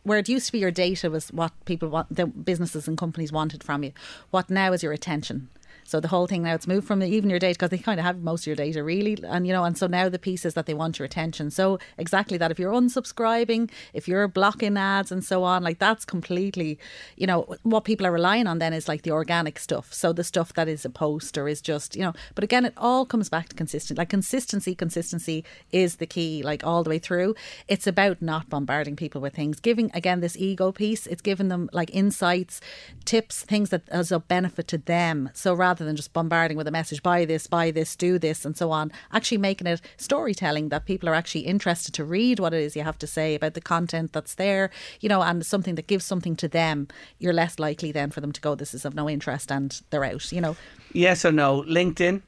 [0.07, 3.33] where it used to be your data was what people want, the businesses and companies
[3.33, 3.93] wanted from you.
[4.31, 5.49] What now is your attention.
[5.87, 8.05] So the whole thing now it's moved from even your data because they kind of
[8.05, 10.55] have most of your data really, and you know, and so now the piece is
[10.55, 11.51] that they want your attention.
[11.51, 12.51] So exactly that.
[12.51, 16.79] If you're unsubscribing, if you're blocking ads and so on, like that's completely,
[17.17, 19.93] you know, what people are relying on then is like the organic stuff.
[19.93, 22.75] So the stuff that is a post or is just, you know, but again, it
[22.77, 23.99] all comes back to consistent.
[23.99, 27.35] Like consistency, consistency is the key, like all the way through.
[27.69, 31.07] It's about not bombarding people with things, giving again this ego piece.
[31.07, 32.61] It's giving them like insights,
[33.05, 35.31] tips, things that as a benefit to them.
[35.33, 38.57] So rather than just bombarding with a message, buy this, buy this, do this, and
[38.57, 42.63] so on, actually making it storytelling that people are actually interested to read what it
[42.63, 44.71] is you have to say about the content that's there,
[45.01, 46.89] you know, and something that gives something to them.
[47.19, 50.05] You're less likely then for them to go, this is of no interest, and they're
[50.05, 50.57] out, you know.
[50.93, 51.63] Yes or no?
[51.63, 52.23] LinkedIn.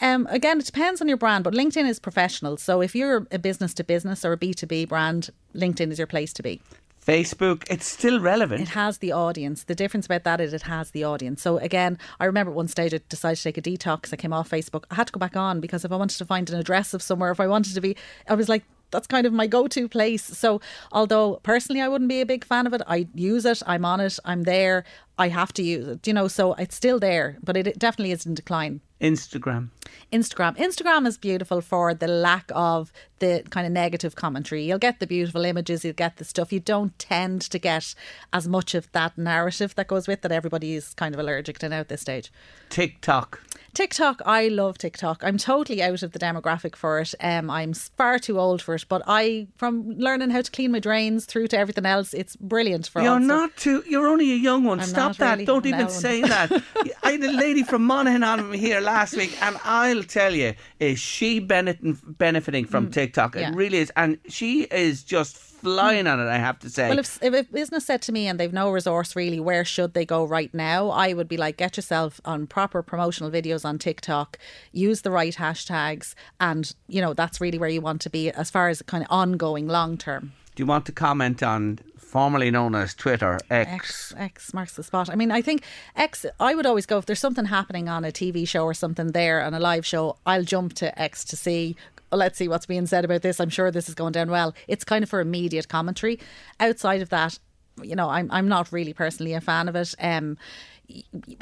[0.00, 2.56] Um, again, it depends on your brand, but LinkedIn is professional.
[2.56, 6.32] So if you're a business to business or a B2B brand, LinkedIn is your place
[6.34, 6.60] to be.
[7.08, 8.60] Facebook, it's still relevant.
[8.60, 9.64] It has the audience.
[9.64, 11.40] The difference about that is it has the audience.
[11.40, 14.12] So again, I remember at one stage I decided to take a detox.
[14.12, 14.84] I came off Facebook.
[14.90, 17.00] I had to go back on because if I wanted to find an address of
[17.00, 17.96] somewhere, if I wanted to be,
[18.28, 20.22] I was like, that's kind of my go-to place.
[20.22, 20.60] So
[20.92, 23.62] although personally I wouldn't be a big fan of it, I use it.
[23.66, 24.18] I'm on it.
[24.26, 24.84] I'm there.
[25.16, 26.06] I have to use it.
[26.06, 28.82] You know, so it's still there, but it, it definitely is in decline.
[29.00, 29.68] Instagram.
[30.12, 30.56] Instagram.
[30.56, 34.64] Instagram is beautiful for the lack of the kind of negative commentary.
[34.64, 36.52] You'll get the beautiful images, you'll get the stuff.
[36.52, 37.94] You don't tend to get
[38.32, 41.68] as much of that narrative that goes with that everybody is kind of allergic to
[41.68, 42.32] now at this stage.
[42.70, 43.40] TikTok.
[43.78, 45.22] TikTok, I love TikTok.
[45.22, 47.14] I'm totally out of the demographic for it.
[47.20, 50.80] Um, I'm far too old for it, but I, from learning how to clean my
[50.80, 53.84] drains through to everything else, it's brilliant for You're not too.
[53.86, 54.80] You're only a young one.
[54.80, 55.34] I'm Stop that.
[55.34, 55.44] really.
[55.44, 56.50] Don't even say that.
[57.04, 60.98] I had a lady from Monaghan on here last week, and I'll tell you, is
[60.98, 63.34] she benefiting benefiting from TikTok?
[63.34, 63.40] Mm.
[63.40, 63.50] yeah.
[63.50, 66.28] It really is, and she is just flying on it.
[66.28, 66.88] I have to say.
[66.88, 69.94] Well, if, if a business said to me and they've no resource really, where should
[69.94, 70.90] they go right now?
[70.90, 74.38] I would be like, get yourself on proper promotional videos on TikTok,
[74.72, 78.50] use the right hashtags, and you know that's really where you want to be as
[78.50, 80.32] far as kind of ongoing long term.
[80.54, 83.70] Do you want to comment on formerly known as Twitter X?
[83.70, 85.10] X X marks the spot.
[85.10, 85.62] I mean, I think
[85.94, 86.24] X.
[86.40, 89.42] I would always go if there's something happening on a TV show or something there
[89.42, 90.16] on a live show.
[90.26, 91.76] I'll jump to X to see.
[92.10, 93.38] "Oh, Let's see what's being said about this.
[93.40, 94.54] I'm sure this is going down well.
[94.66, 96.18] It's kind of for immediate commentary.
[96.58, 97.38] Outside of that,
[97.82, 99.94] you know, I'm I'm not really personally a fan of it.
[100.00, 100.38] Um,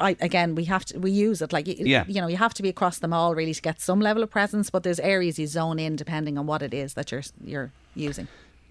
[0.00, 2.04] I, again, we have to we use it like Yeah.
[2.08, 4.30] you know you have to be across them all really to get some level of
[4.30, 4.70] presence.
[4.70, 8.26] But there's areas you zone in depending on what it is that you're you're using.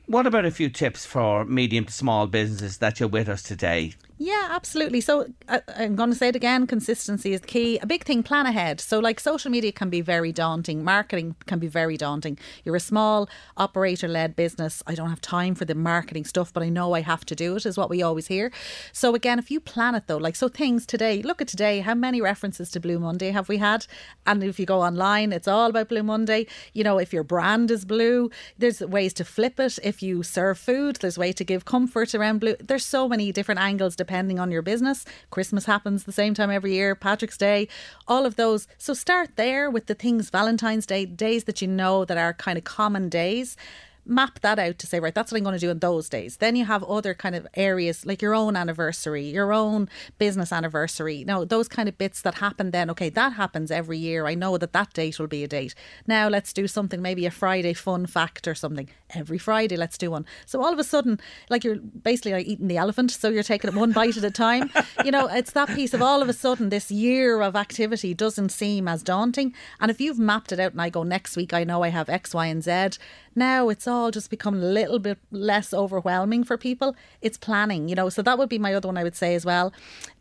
[0.07, 3.93] What about a few tips for medium to small businesses that you're with us today?
[4.17, 5.01] Yeah, absolutely.
[5.01, 7.77] So I, I'm going to say it again consistency is key.
[7.79, 8.79] A big thing, plan ahead.
[8.79, 12.39] So, like, social media can be very daunting, marketing can be very daunting.
[12.63, 14.81] You're a small operator led business.
[14.87, 17.57] I don't have time for the marketing stuff, but I know I have to do
[17.57, 18.53] it, is what we always hear.
[18.93, 21.93] So, again, if you plan it though, like, so things today, look at today, how
[21.93, 23.85] many references to Blue Monday have we had?
[24.25, 26.47] And if you go online, it's all about Blue Monday.
[26.71, 29.77] You know, if your brand is blue, there's ways to flip it.
[29.83, 32.55] If you serve food, there's way to give comfort around blue.
[32.61, 35.03] There's so many different angles depending on your business.
[35.31, 37.67] Christmas happens the same time every year, Patrick's Day,
[38.07, 38.67] all of those.
[38.77, 42.55] So start there with the things, Valentine's Day, days that you know that are kind
[42.55, 43.57] of common days.
[44.05, 46.37] Map that out to say, right, that's what I'm going to do in those days.
[46.37, 51.23] Then you have other kind of areas like your own anniversary, your own business anniversary,
[51.23, 52.89] know, those kind of bits that happen then.
[52.91, 54.27] Okay, that happens every year.
[54.27, 55.73] I know that that date will be a date.
[56.07, 58.89] Now let's do something, maybe a Friday fun fact or something.
[59.13, 60.25] Every Friday, let's do one.
[60.45, 63.69] So all of a sudden, like you're basically like eating the elephant, so you're taking
[63.69, 64.69] it one bite at a time.
[65.03, 68.49] You know, it's that piece of all of a sudden this year of activity doesn't
[68.49, 69.53] seem as daunting.
[69.79, 72.09] And if you've mapped it out and I go next week, I know I have
[72.09, 72.99] X, Y, and Z.
[73.37, 76.95] Now it's all just become a little bit less overwhelming for people.
[77.21, 78.09] It's planning, you know.
[78.09, 79.73] So that would be my other one I would say as well.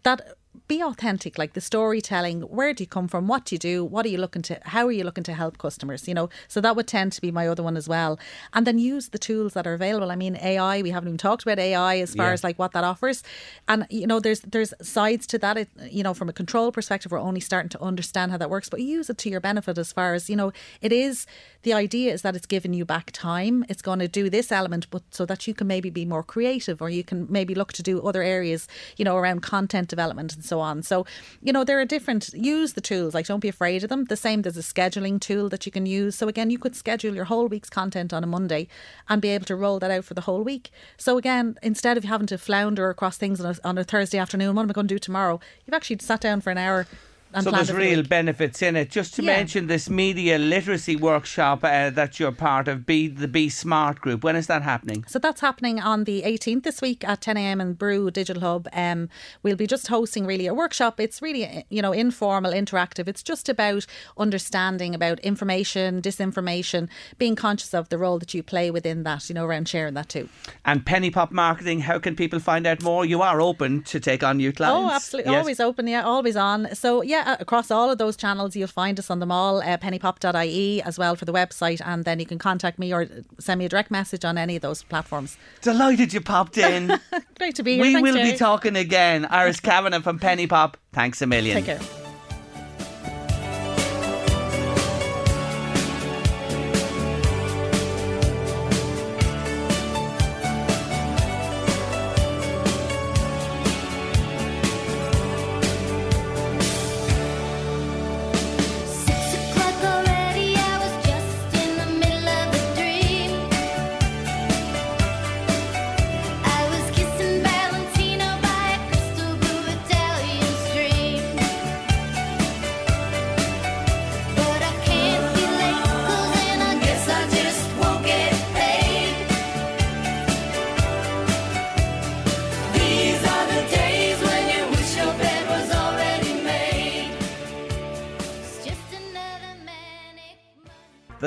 [0.03, 0.21] That
[0.69, 2.41] be authentic, like the storytelling.
[2.43, 3.27] Where do you come from?
[3.27, 3.85] What do you do?
[3.85, 4.59] What are you looking to?
[4.63, 6.07] How are you looking to help customers?
[6.09, 8.19] You know, so that would tend to be my other one as well.
[8.55, 10.11] And then use the tools that are available.
[10.13, 10.81] I mean, AI.
[10.81, 12.33] We haven't even talked about AI as far Yeah.
[12.33, 13.23] as like what that offers.
[13.67, 15.57] And you know, there's there's sides to that.
[15.59, 18.69] It, you know, from a control perspective, we're only starting to understand how that works.
[18.69, 20.53] But use it to your benefit as far as you know.
[20.81, 21.27] It is
[21.65, 23.65] the idea is that it's giving you back time.
[23.69, 26.81] It's going to do this element, but so that you can maybe be more creative,
[26.81, 28.69] or you can maybe look to do other areas.
[28.97, 30.83] You know, around content development and so on.
[30.83, 31.07] So,
[31.43, 32.31] you know, there are different.
[32.35, 33.15] Use the tools.
[33.15, 34.05] Like, don't be afraid of them.
[34.05, 34.43] The same.
[34.43, 36.15] There's a scheduling tool that you can use.
[36.15, 38.69] So again, you could schedule your whole week's content on a Monday
[39.09, 40.71] and be able to roll that out for the whole week.
[40.97, 44.55] So again, instead of having to flounder across things on a, on a Thursday afternoon,
[44.55, 45.41] what am I going to do tomorrow?
[45.65, 46.87] You've actually sat down for an hour.
[47.43, 48.09] So there's the real week.
[48.09, 48.91] benefits in it.
[48.91, 49.37] Just to Yeah.
[49.37, 54.23] mention this media literacy workshop uh, that you're part of, be the Be Smart group.
[54.23, 55.05] When is that happening?
[55.09, 57.61] So that's happening on the 18th this week at 10 a.m.
[57.61, 58.69] in Brew Digital Hub.
[58.73, 59.09] Um,
[59.43, 61.01] we'll be just hosting really a workshop.
[61.01, 63.09] It's really you know informal, interactive.
[63.09, 68.71] It's just about understanding about information, disinformation, being conscious of the role that you play
[68.71, 69.29] within that.
[69.29, 70.29] You know, around sharing that too.
[70.65, 73.05] And Penny Pop Marketing, how can people find out more?
[73.05, 74.77] You are open to take on new clients.
[74.77, 75.33] Oh, absolutely.
[75.33, 75.41] Yes.
[75.41, 76.75] Always open, yeah, always on.
[76.75, 80.83] So, yeah, across all of those channels, you'll find us on them all, uh, pennypop.ie
[80.83, 81.81] as well for the website.
[81.85, 83.07] And then you can contact me or
[83.39, 85.37] send me a direct message on any of those platforms.
[85.63, 86.93] Delighted you popped in.
[87.39, 87.83] Great to be here.
[87.83, 88.33] we Thanks, will Gerry.
[88.33, 89.25] be talking again.
[89.27, 90.77] Iris Kavanagh from Penny Pop.
[90.93, 91.57] Thanks a million.
[91.63, 92.04] Take care.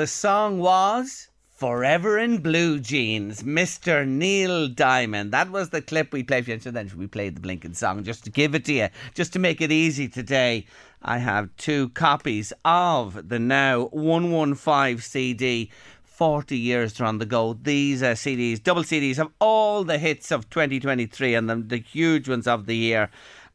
[0.08, 4.06] Song was Forever in Blue Jeans, Mr.
[4.06, 5.32] Neil Diamond.
[5.32, 6.60] That was the clip we played for you.
[6.60, 9.38] So then we played the Blinking song just to give it to you, just to
[9.38, 10.66] make it easy today.
[11.02, 15.70] I have two copies of the now 115 CD.
[16.04, 17.52] 40 years to on the go.
[17.52, 22.48] These uh, CDs, double CDs, have all the hits of 2023 and the huge ones
[22.48, 23.08] of the year.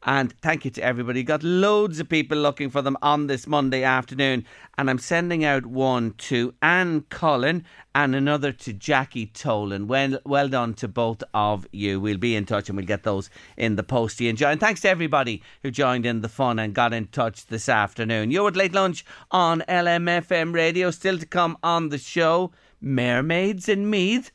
[0.06, 1.22] And thank you to everybody.
[1.22, 4.44] Got loads of people looking for them on this Monday afternoon.
[4.76, 9.86] And I'm sending out one to Anne Cullen and another to Jackie Tolan.
[9.86, 12.00] Well, well done to both of you.
[12.00, 14.28] We'll be in touch and we'll get those in the post you.
[14.28, 14.48] Enjoy.
[14.48, 18.30] And thanks to everybody who joined in the fun and got in touch this afternoon.
[18.30, 20.90] You're at Late Lunch on LMFM Radio.
[20.90, 24.32] Still to come on the show, Mermaids in Meath.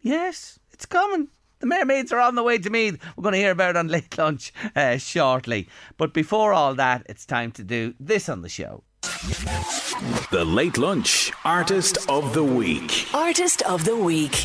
[0.00, 1.28] Yes, it's coming.
[1.58, 2.92] The mermaids are on the way to me.
[3.16, 5.68] We're going to hear about it on late lunch uh, shortly.
[5.96, 8.84] But before all that, it's time to do this on the show.
[10.30, 13.08] The Late Lunch Artist of the Week.
[13.14, 14.44] Artist of the Week.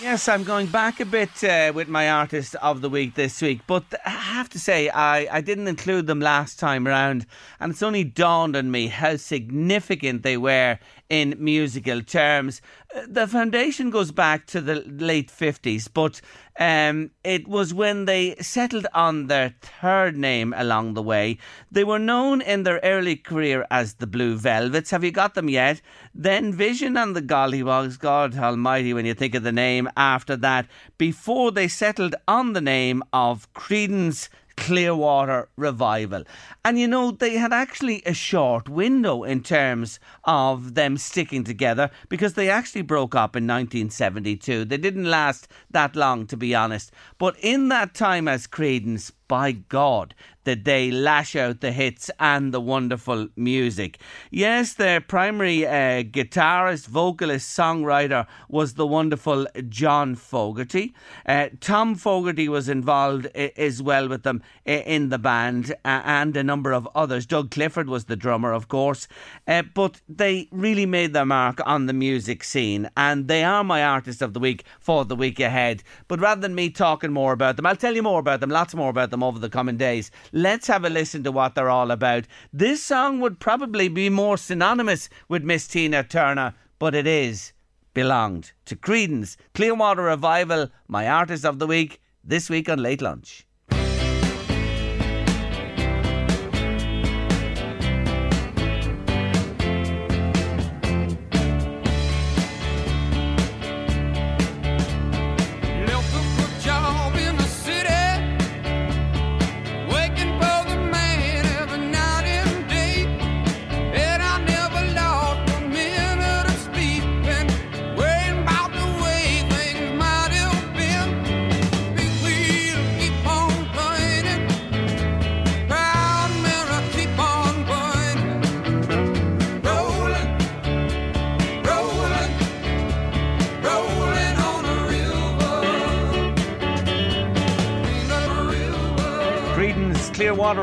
[0.00, 3.62] Yes, I'm going back a bit uh, with my artist of the week this week,
[3.66, 7.26] but I have to say I, I didn't include them last time around,
[7.58, 10.78] and it's only dawned on me how significant they were
[11.08, 12.60] in musical terms.
[12.94, 16.20] Uh, The foundation goes back to the late 50s, but
[16.58, 21.38] um, it was when they settled on their third name along the way.
[21.70, 24.90] They were known in their early career as the Blue Velvets.
[24.90, 25.80] Have you got them yet?
[26.14, 30.66] Then Vision and the Golliwogs, God Almighty, when you think of the name after that,
[30.98, 34.28] before they settled on the name of Creedence
[34.58, 36.24] Clearwater Revival.
[36.64, 41.90] And you know, they had actually a short window in terms of them sticking together
[42.08, 44.64] because they actually broke up in 1972.
[44.64, 46.92] They didn't last that long, to be honest.
[47.18, 50.14] But in that time as Creedence, by God,
[50.44, 53.98] did they lash out the hits and the wonderful music.
[54.30, 60.94] Yes, their primary uh, guitarist, vocalist, songwriter was the wonderful John Fogerty.
[61.26, 66.00] Uh, Tom Fogerty was involved i- as well with them i- in the band uh,
[66.04, 67.26] and a number of others.
[67.26, 69.06] Doug Clifford was the drummer, of course.
[69.46, 73.84] Uh, but they really made their mark on the music scene and they are my
[73.84, 75.82] artist of the week for the week ahead.
[76.06, 78.74] But rather than me talking more about them, I'll tell you more about them, lots
[78.74, 80.10] more about them over the coming days.
[80.32, 82.26] Let's have a listen to what they're all about.
[82.52, 87.52] This song would probably be more synonymous with Miss Tina Turner, but it is
[87.94, 89.36] belonged to Creedence.
[89.54, 93.47] Clearwater Revival, my artist of the week, this week on Late Lunch.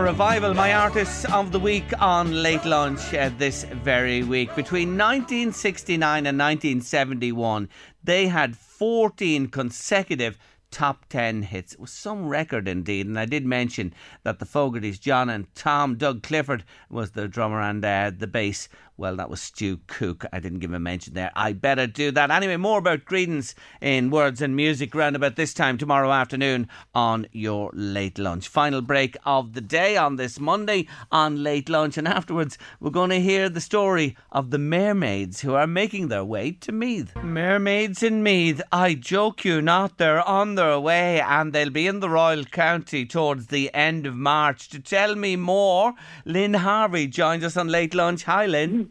[0.06, 4.56] Revival, my artists of the week on Late Lunch uh, this very week.
[4.56, 7.68] Between 1969 and 1971,
[8.04, 10.38] they had 14 consecutive
[10.70, 11.74] top 10 hits.
[11.74, 13.08] It was some record indeed.
[13.08, 17.60] And I did mention that the Fogertys, John and Tom, Doug Clifford was the drummer
[17.60, 18.70] and uh, the bass.
[18.98, 20.24] Well, that was Stu Cook.
[20.32, 21.32] I didn't give him a mention there.
[21.36, 22.32] I better do that.
[22.32, 27.28] Anyway, more about Creedence in words and music round about this time tomorrow afternoon on
[27.34, 28.48] your late lunch.
[28.48, 31.98] Final break of the day on this Monday on late lunch.
[31.98, 36.24] And afterwards, we're going to hear the story of the mermaids who are making their
[36.24, 37.14] way to Meath.
[37.18, 42.00] Mermaids in Meath, I joke you not, they're on their way and they'll be in
[42.00, 44.70] the Royal County towards the end of March.
[44.70, 48.24] To tell me more, Lynn Harvey joins us on late lunch.
[48.24, 48.85] Hi, Lynn.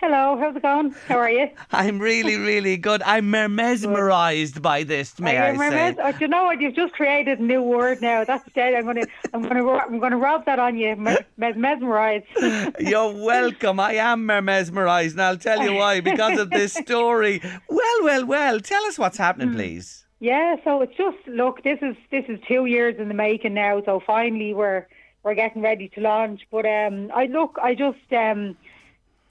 [0.00, 0.92] Hello, how's it going?
[1.08, 1.50] How are you?
[1.72, 3.02] I'm really, really good.
[3.02, 5.94] I'm mesmerised by this, may I you say.
[6.02, 6.58] Oh, do you know what?
[6.58, 8.24] You've just created a new word now.
[8.24, 8.72] That's dead.
[8.72, 10.96] I'm gonna, I'm gonna, I'm gonna rob that on you.
[10.96, 12.24] Mes- mesmerised.
[12.80, 13.78] You're welcome.
[13.78, 16.00] I am mesmerised, and I'll tell you why.
[16.00, 17.42] Because of this story.
[17.68, 18.58] Well, well, well.
[18.60, 19.22] Tell us what's Hmm.
[19.24, 20.06] happening, please.
[20.18, 21.62] Yeah, so it's just look.
[21.62, 23.82] This is this is two years in the making now.
[23.84, 24.86] So finally, we're
[25.24, 26.40] we're getting ready to launch.
[26.50, 28.56] But um, I look, I just um.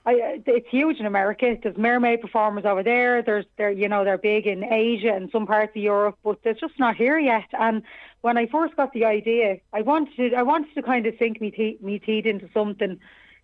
[0.06, 1.58] I, it's huge in America.
[1.62, 3.22] There's mermaid performers over there.
[3.22, 6.54] There's they're you know they're big in Asia and some parts of Europe, but they're
[6.54, 7.48] just not here yet.
[7.52, 7.82] And
[8.22, 11.40] when I first got the idea, I wanted to, I wanted to kind of sink
[11.40, 12.98] me teeth me teeth into something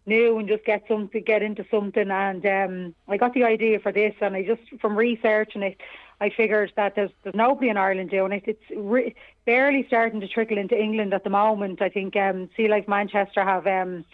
[0.07, 2.11] new and just get something, get into something.
[2.11, 5.79] And um, I got the idea for this, and I just from researching it,
[6.23, 8.45] I figured that there's there's nobody in Ireland doing it.
[8.47, 11.83] It's re- barely starting to trickle into England at the moment.
[11.83, 13.67] I think um, Sea Life Manchester have.
[13.67, 14.07] Um,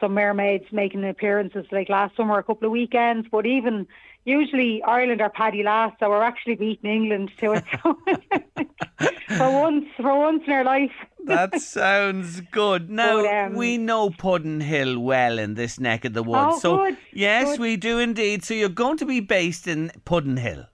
[0.00, 3.28] some mermaids making appearances like last summer, a couple of weekends.
[3.30, 3.86] But even
[4.24, 7.64] usually Ireland are paddy last, so we're actually beating England to it.
[9.36, 10.92] for once, for once in our life.
[11.24, 12.90] That sounds good.
[12.98, 16.56] Now But, um, we know Puddin Hill well in this neck of the woods.
[16.56, 17.60] Oh, so good, yes, good.
[17.60, 18.44] we do indeed.
[18.44, 20.66] So you're going to be based in Puddin Hill.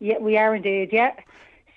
[0.00, 0.90] Yeah, we are indeed.
[0.92, 1.12] Yeah.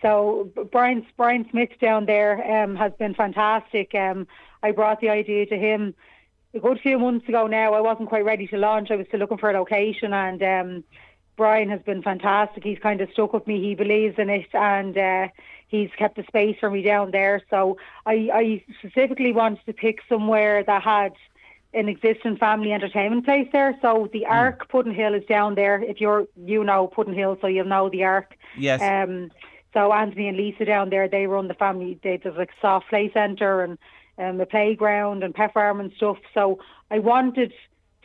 [0.02, 3.96] So Brian Brian Smith down there um, has been fantastic.
[3.96, 4.28] Um,
[4.62, 5.94] I brought the idea to him
[6.54, 7.48] a good few months ago.
[7.48, 8.92] Now I wasn't quite ready to launch.
[8.92, 10.84] I was still looking for a location, and um,
[11.36, 12.64] Brian has been fantastic.
[12.64, 13.62] He's kind of stuck with me.
[13.62, 15.28] He believes in it, and uh,
[15.68, 17.42] he's kept the space for me down there.
[17.50, 21.14] So I, I specifically wanted to pick somewhere that had
[21.74, 23.76] an existing family entertainment place there.
[23.82, 25.82] So the Ark Puddin Hill is down there.
[25.82, 28.36] If you're you know Puddin Hill, so you'll know the Ark.
[28.58, 28.80] Yes.
[28.82, 29.32] Um,
[29.74, 32.00] so Anthony and Lisa down there, they run the family.
[32.04, 33.80] They, there's like soft play centre and
[34.18, 36.18] um, a playground and pet farm and stuff.
[36.34, 36.60] So
[36.92, 37.54] I wanted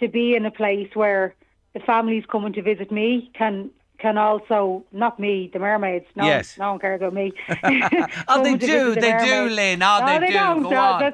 [0.01, 1.35] to be in a place where
[1.75, 6.07] the families coming to visit me can can also not me, the mermaids.
[6.15, 6.57] No, Yes.
[6.57, 7.33] no one cares about me.
[8.29, 9.55] Oh, they do, the they do, mermaids.
[9.57, 9.83] Lynn.
[9.83, 10.33] Oh, no, they they do.
[10.35, 10.63] Don't.
[10.63, 11.13] Go No,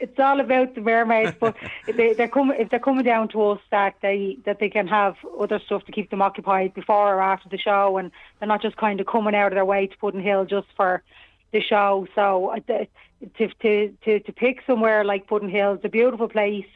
[0.00, 1.54] it's all about the mermaids, but
[1.96, 2.58] they, they're coming.
[2.58, 5.92] If they're coming down to us, that they that they can have other stuff to
[5.92, 9.34] keep them occupied before or after the show, and they're not just kind of coming
[9.34, 11.02] out of their way to Puddin Hill just for
[11.52, 12.08] the show.
[12.14, 12.88] So the-
[13.38, 16.66] to to to to pick somewhere like Puddin Hill, it's a beautiful place,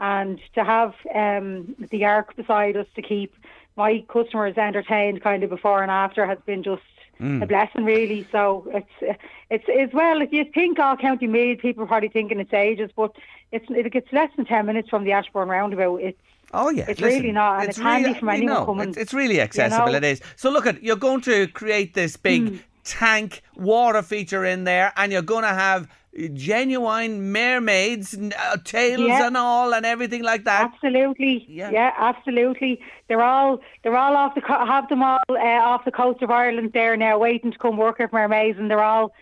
[0.00, 3.34] and to have um, the Ark beside us to keep
[3.76, 6.82] my customers entertained, kind of before and after, has been just
[7.20, 8.26] a blessing, really.
[8.32, 9.18] So it's
[9.50, 10.20] it's as well.
[10.20, 13.12] If you think all County Meath, people are probably thinking it's ages, but
[13.52, 15.96] it's it gets less than ten minutes from the Ashbourne roundabout.
[16.02, 16.18] It's
[16.52, 19.14] Oh yeah, It's Listen, really not, and it's handy really- from anyone coming, It's, it's
[19.14, 19.90] really accessible.
[19.90, 19.96] know.
[19.96, 20.20] It is.
[20.36, 22.56] So look at you're going to create this big Hmm.
[22.84, 25.88] Tank water feature in there, and you're going to have
[26.32, 29.26] genuine mermaids, uh, tails Yeah.
[29.26, 30.70] and all, and everything like that.
[30.72, 31.92] Absolutely, yeah.
[31.96, 32.80] absolutely.
[33.08, 36.30] They're all they're all off the co- have them all uh, off the coast of
[36.30, 39.12] Ireland there now, waiting to come work at Mermaids, and they're all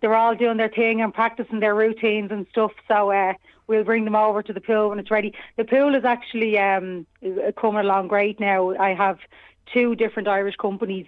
[0.00, 2.72] they're all doing their thing and practicing their routines and stuff.
[2.86, 3.32] So uh,
[3.66, 5.34] we'll bring them over to the pool when it's ready.
[5.56, 7.06] The pool is actually um,
[7.56, 8.76] coming along great now.
[8.76, 9.18] I have
[9.72, 11.06] two different Irish companies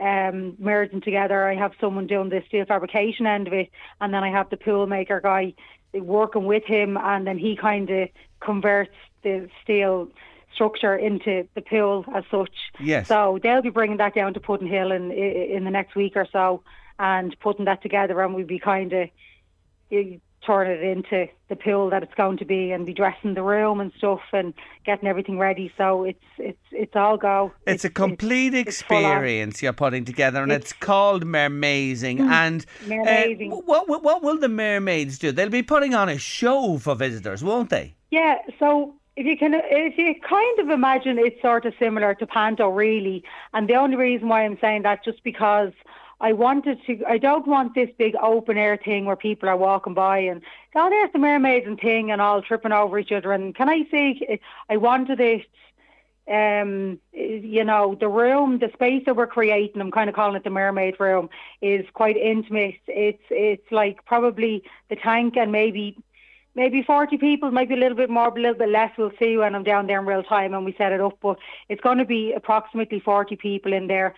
[0.00, 1.48] um, merging together.
[1.48, 3.70] I have someone doing the steel fabrication end of it,
[4.00, 5.54] and then I have the pool maker guy
[5.92, 8.08] working with him, and then he kind of
[8.40, 10.08] converts the steel
[10.52, 12.54] structure into the pool as such.
[12.80, 13.08] Yes.
[13.08, 16.26] So they'll be bringing that down to Puddin Hill in in the next week or
[16.30, 16.62] so,
[16.98, 19.08] and putting that together, and we'll be kind of
[20.44, 23.80] turn it into the pool that it's going to be, and be dressing the room
[23.80, 25.72] and stuff, and getting everything ready.
[25.76, 27.52] So it's it's it's all go.
[27.66, 32.20] It's a complete it's experience you're putting together, and it's, called Mermazing.
[32.20, 35.32] and uh, what what what will the mermaids do?
[35.32, 37.94] They'll be putting on a show for visitors, won't they?
[38.10, 42.26] Yeah, so if you can, if you kind of imagine it's sort of similar to
[42.26, 43.22] Panto, really,
[43.52, 45.72] and the only reason why I'm saying that just because
[46.20, 49.94] I wanted to, I don't want this big open air thing where people are walking
[49.94, 50.42] by and
[50.74, 53.32] oh, there's the mermaids and thing and all tripping over each other.
[53.32, 55.46] And can I say, I wanted it.
[56.26, 60.44] Um, you know, the room, the space that we're creating, I'm kind of calling it
[60.44, 61.28] the mermaid room,
[61.60, 62.76] is quite intimate.
[62.86, 65.98] It's it's like probably the tank and maybe
[66.54, 68.92] maybe 40 people, maybe a little bit more, a little bit less.
[68.96, 71.18] We'll see when I'm down there in real time and we set it up.
[71.20, 71.38] But
[71.68, 74.14] it's going to be approximately 40 people in there,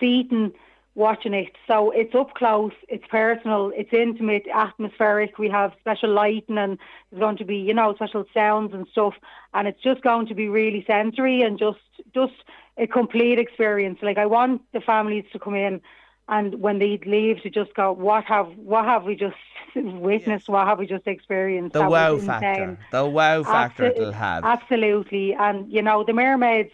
[0.00, 0.52] seating,
[0.94, 1.52] watching it.
[1.66, 5.38] So it's up close, it's personal, it's intimate, atmospheric.
[5.38, 6.78] We have special lighting and
[7.10, 9.14] there's going to be, you know, special sounds and stuff.
[9.54, 11.78] And it's just going to be really sensory and just,
[12.14, 12.34] just
[12.76, 14.00] a complete experience.
[14.02, 15.80] Like I want the families to come in
[16.28, 19.36] and when they leave to just go, what have what have we just
[19.76, 20.48] witnessed?
[20.48, 21.72] What have we just experienced?
[21.74, 22.78] The That wow factor.
[22.90, 24.44] The wow factor Absol- it'll have.
[24.44, 26.72] Absolutely, and you know the mermaids,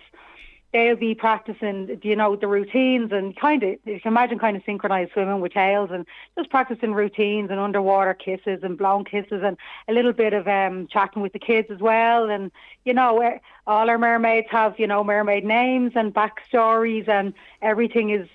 [0.73, 4.63] they'll be practicing, you know, the routines and kind of you can imagine kind of
[4.65, 6.07] synchronized swimming with tails and
[6.37, 9.57] just practicing routines and underwater kisses and blown kisses and
[9.89, 12.29] a little bit of um chatting with the kids as well.
[12.29, 12.51] And
[12.85, 18.11] you know, eh, all our mermaids have you know mermaid names and backstories and everything
[18.11, 18.29] is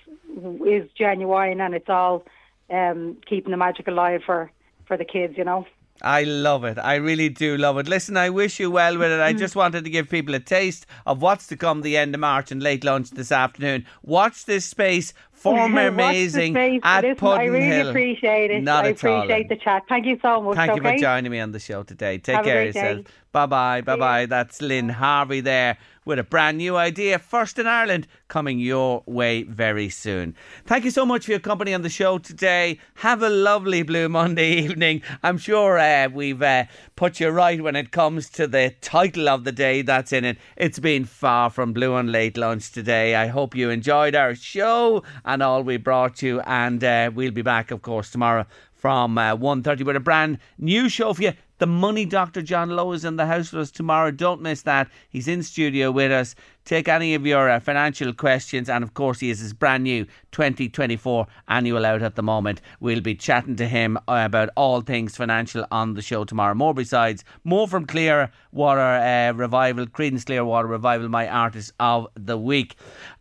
[0.66, 2.24] is genuine and it's all
[2.70, 4.50] um keeping the magic alive for
[4.86, 5.66] for the kids, you know.
[6.04, 6.78] I love it.
[6.78, 7.88] I really do love it.
[7.88, 9.20] Listen, I wish you well with it.
[9.20, 9.38] I mm.
[9.38, 12.52] just wanted to give people a taste of what's to come the end of March
[12.52, 13.86] and late lunch this afternoon.
[14.02, 16.80] Watch this space for amazing space.
[16.84, 17.88] at Listen, Puddin I really Hill.
[17.88, 18.62] appreciate it.
[18.62, 19.84] Not I at all, appreciate the chat.
[19.88, 20.56] Thank you so much.
[20.56, 22.18] Thank you for joining me on the show today.
[22.18, 23.06] Take Have care of yourself.
[23.32, 24.26] Bye bye, bye bye.
[24.26, 29.42] That's Lynn Harvey there with a brand new idea, first in Ireland, coming your way
[29.42, 30.34] very soon.
[30.66, 32.78] Thank you so much for your company on the show today.
[32.96, 35.02] Have a lovely Blue Monday evening.
[35.22, 36.64] I'm sure uh, we've uh,
[36.96, 40.38] put you right when it comes to the title of the day that's in it.
[40.56, 43.14] It's been far from Blue on Late Lunch today.
[43.14, 47.42] I hope you enjoyed our show and all we brought you, and uh, we'll be
[47.42, 48.46] back, of course, tomorrow
[48.84, 51.32] from uh, 1.30 with a brand new show for you.
[51.58, 54.10] The Money Doctor John Lowe is in the house with us tomorrow.
[54.10, 54.88] Don't miss that.
[55.08, 56.34] He's in studio with us.
[56.64, 60.04] Take any of your uh, financial questions, and of course, he is his brand new
[60.32, 62.60] 2024 annual out at the moment.
[62.80, 66.54] We'll be chatting to him uh, about all things financial on the show tomorrow.
[66.54, 72.74] More besides, more from Clearwater uh, Revival, Creedence Clearwater Revival, my artist of the week.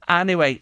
[0.10, 0.60] Anyway,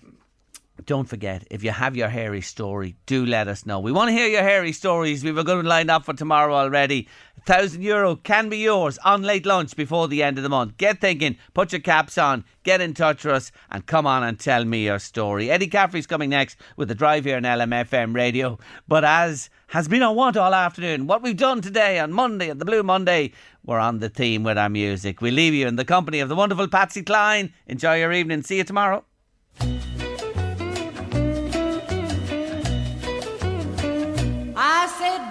[0.85, 3.79] don't forget, if you have your hairy story, do let us know.
[3.79, 5.23] We want to hear your hairy stories.
[5.23, 7.07] We've a good one lined up for tomorrow already.
[7.37, 10.77] A thousand euro can be yours on late lunch before the end of the month.
[10.77, 14.39] Get thinking, put your caps on, get in touch with us, and come on and
[14.39, 15.49] tell me your story.
[15.49, 18.59] Eddie Caffrey's coming next with the drive here on LMFM radio.
[18.87, 22.59] But as has been on want all afternoon, what we've done today on Monday, at
[22.59, 23.33] the Blue Monday,
[23.65, 25.21] we're on the theme with our music.
[25.21, 27.53] We leave you in the company of the wonderful Patsy Cline.
[27.67, 28.41] Enjoy your evening.
[28.43, 29.05] See you tomorrow.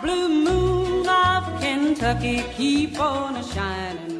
[0.02, 4.19] Blue moon of Kentucky, keep on a shining.